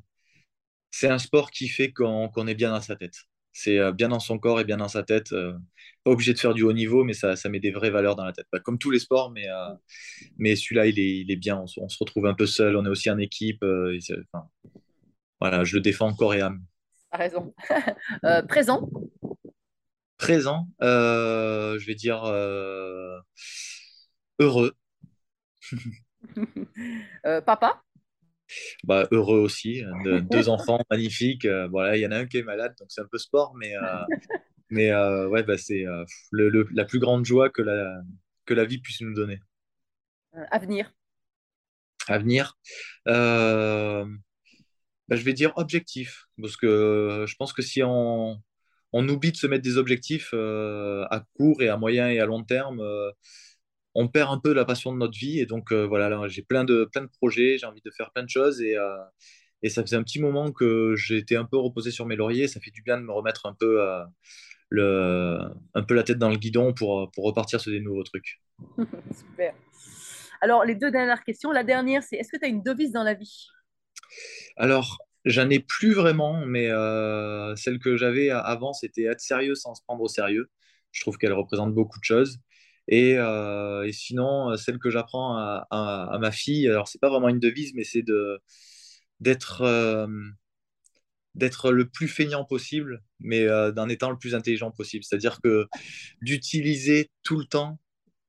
[1.02, 3.14] un sport qui fait qu'on est bien dans sa tête.
[3.52, 5.32] C'est euh, bien dans son corps et bien dans sa tête.
[5.32, 5.52] euh,
[6.04, 8.24] pas obligé de faire du haut niveau, mais ça, ça met des vraies valeurs dans
[8.24, 8.46] la tête.
[8.52, 9.74] Bah, comme tous les sports, mais, euh,
[10.38, 11.58] mais celui-là, il est, il est bien.
[11.58, 13.62] On, se on se retrouve un peu seul, on est aussi en équipe.
[13.64, 14.48] et c'est- enfin,
[15.40, 16.64] voilà, je le défends corps et âme.
[17.10, 17.54] t'as raison.
[18.48, 18.88] Présent,
[20.18, 22.24] Présent, je vais dire
[24.38, 24.76] heureux.
[27.26, 27.82] Euh, papa,
[28.84, 29.82] Bah, heureux aussi.
[30.04, 31.44] De- deux enfants magnifiques.
[31.44, 33.54] euh, voilà, il y en a un qui est malade, donc c'est un peu sport,
[33.56, 34.04] mais, euh,
[34.70, 38.00] mais euh, ouais, bah, c'est euh, le- le- la plus grande joie que la,
[38.46, 39.40] que la vie puisse nous donner.
[40.36, 40.92] euh, avenir,
[42.08, 42.54] À venir,
[43.08, 44.04] euh,
[45.08, 48.42] bah, je vais dire objectif, parce que euh, je pense que si on,
[48.92, 52.26] on oublie de se mettre des objectifs euh, à court et à moyen et à
[52.26, 53.10] long terme, euh,
[53.94, 55.40] on perd un peu la passion de notre vie.
[55.40, 58.10] Et donc euh, voilà, là, j'ai plein de, plein de projets, j'ai envie de faire
[58.12, 58.96] plein de choses et, euh,
[59.62, 62.48] et ça faisait un petit moment que j'étais un peu reposé sur mes lauriers.
[62.48, 64.04] Ça fait du bien de me remettre un peu, euh,
[64.68, 65.38] le,
[65.74, 68.40] un peu la tête dans le guidon pour, pour repartir sur des nouveaux trucs.
[68.78, 69.54] super.
[70.40, 71.52] Alors, les deux dernières questions.
[71.52, 73.46] La dernière, c'est est-ce que tu as une devise dans la vie?
[74.56, 76.68] Alors, j'en ai plus vraiment, mais
[77.56, 80.50] celle que j'avais avant, c'était être sérieux sans se prendre au sérieux.
[80.92, 82.38] Je trouve qu'elle représente beaucoup de choses.
[82.88, 87.28] Et, euh, et sinon, euh, celle que j'apprends à, ma fille, alors c'est pas vraiment
[87.28, 88.38] une devise, mais c'est euh,
[91.34, 95.04] d'être le plus feignant possible, mais euh, étant le plus intelligent possible.
[95.04, 95.66] C'est-à-dire que
[96.22, 97.78] d'utiliser tout le temps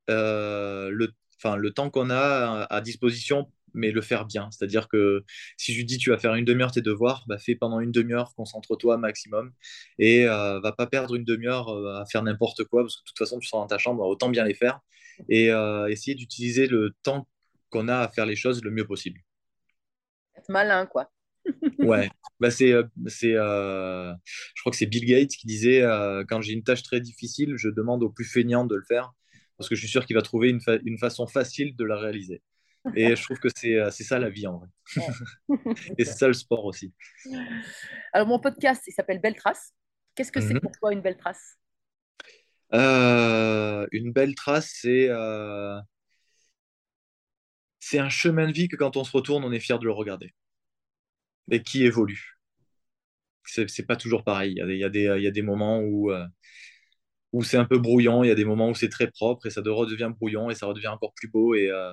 [0.08, 1.08] le,
[1.44, 4.50] le temps qu'on a à disposition, mais le faire bien.
[4.50, 5.24] C'est-à-dire que
[5.56, 7.92] si je lui dis tu vas faire une demi-heure tes devoirs, bah, fais pendant une
[7.92, 9.52] demi-heure, concentre-toi maximum
[9.98, 13.06] et euh, va pas perdre une demi-heure euh, à faire n'importe quoi parce que de
[13.08, 14.80] toute façon tu seras dans ta chambre, autant bien les faire
[15.28, 17.28] et euh, essayer d'utiliser le temps
[17.70, 19.20] qu'on a à faire les choses le mieux possible.
[20.36, 21.10] Être malin, quoi.
[21.82, 22.10] Ouais,
[22.40, 24.12] bah c'est, euh, c'est, euh,
[24.54, 27.54] je crois que c'est Bill Gates qui disait euh, quand j'ai une tâche très difficile,
[27.56, 29.12] je demande au plus feignant de le faire
[29.58, 31.96] parce que je suis sûr qu'il va trouver une, fa- une façon facile de la
[31.98, 32.42] réaliser.
[32.94, 34.68] Et je trouve que c'est, euh, c'est ça la vie en vrai.
[35.98, 36.92] Et c'est ça le sport aussi.
[38.12, 39.72] Alors, mon podcast, il s'appelle Belle Trace.
[40.14, 40.60] Qu'est-ce que c'est Mhm.
[40.60, 41.56] pour toi une belle trace?
[42.74, 45.78] Euh, une belle trace, c'est euh,
[47.80, 49.92] c'est un chemin de vie que quand on se retourne, on est fier de le
[49.92, 50.34] regarder
[51.50, 52.38] et qui évolue.
[53.44, 54.52] C'est pas toujours pareil.
[54.52, 56.26] Il y a des, il y a des, il y a des moments où, euh,
[57.36, 59.50] où c'est un peu brouillon, il y a des moments où c'est très propre et
[59.50, 61.54] ça de- redevient brouillon et ça redevient encore plus beau.
[61.54, 61.92] Et, euh,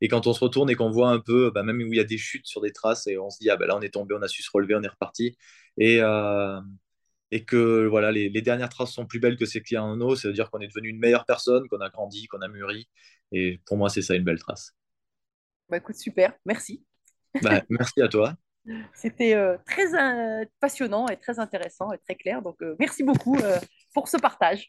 [0.00, 2.00] et quand on se retourne et qu'on voit un peu, bah, même où il y
[2.00, 3.90] a des chutes sur des traces et on se dit, ah ben là on est
[3.94, 5.36] tombé, on a su se relever, on est reparti.
[5.78, 6.60] Et, euh,
[7.30, 9.84] et que voilà, les, les dernières traces sont plus belles que celles qu'il y a
[9.84, 12.40] en eau, ça veut dire qu'on est devenu une meilleure personne, qu'on a grandi, qu'on
[12.40, 12.88] a mûri.
[13.32, 14.74] Et pour moi, c'est ça une belle trace.
[15.68, 16.84] Bah écoute, super, merci.
[17.40, 18.34] Bah, merci à toi.
[18.94, 22.42] C'était euh, très euh, passionnant et très intéressant et très clair.
[22.42, 23.36] Donc, euh, merci beaucoup
[23.94, 24.68] pour ce partage.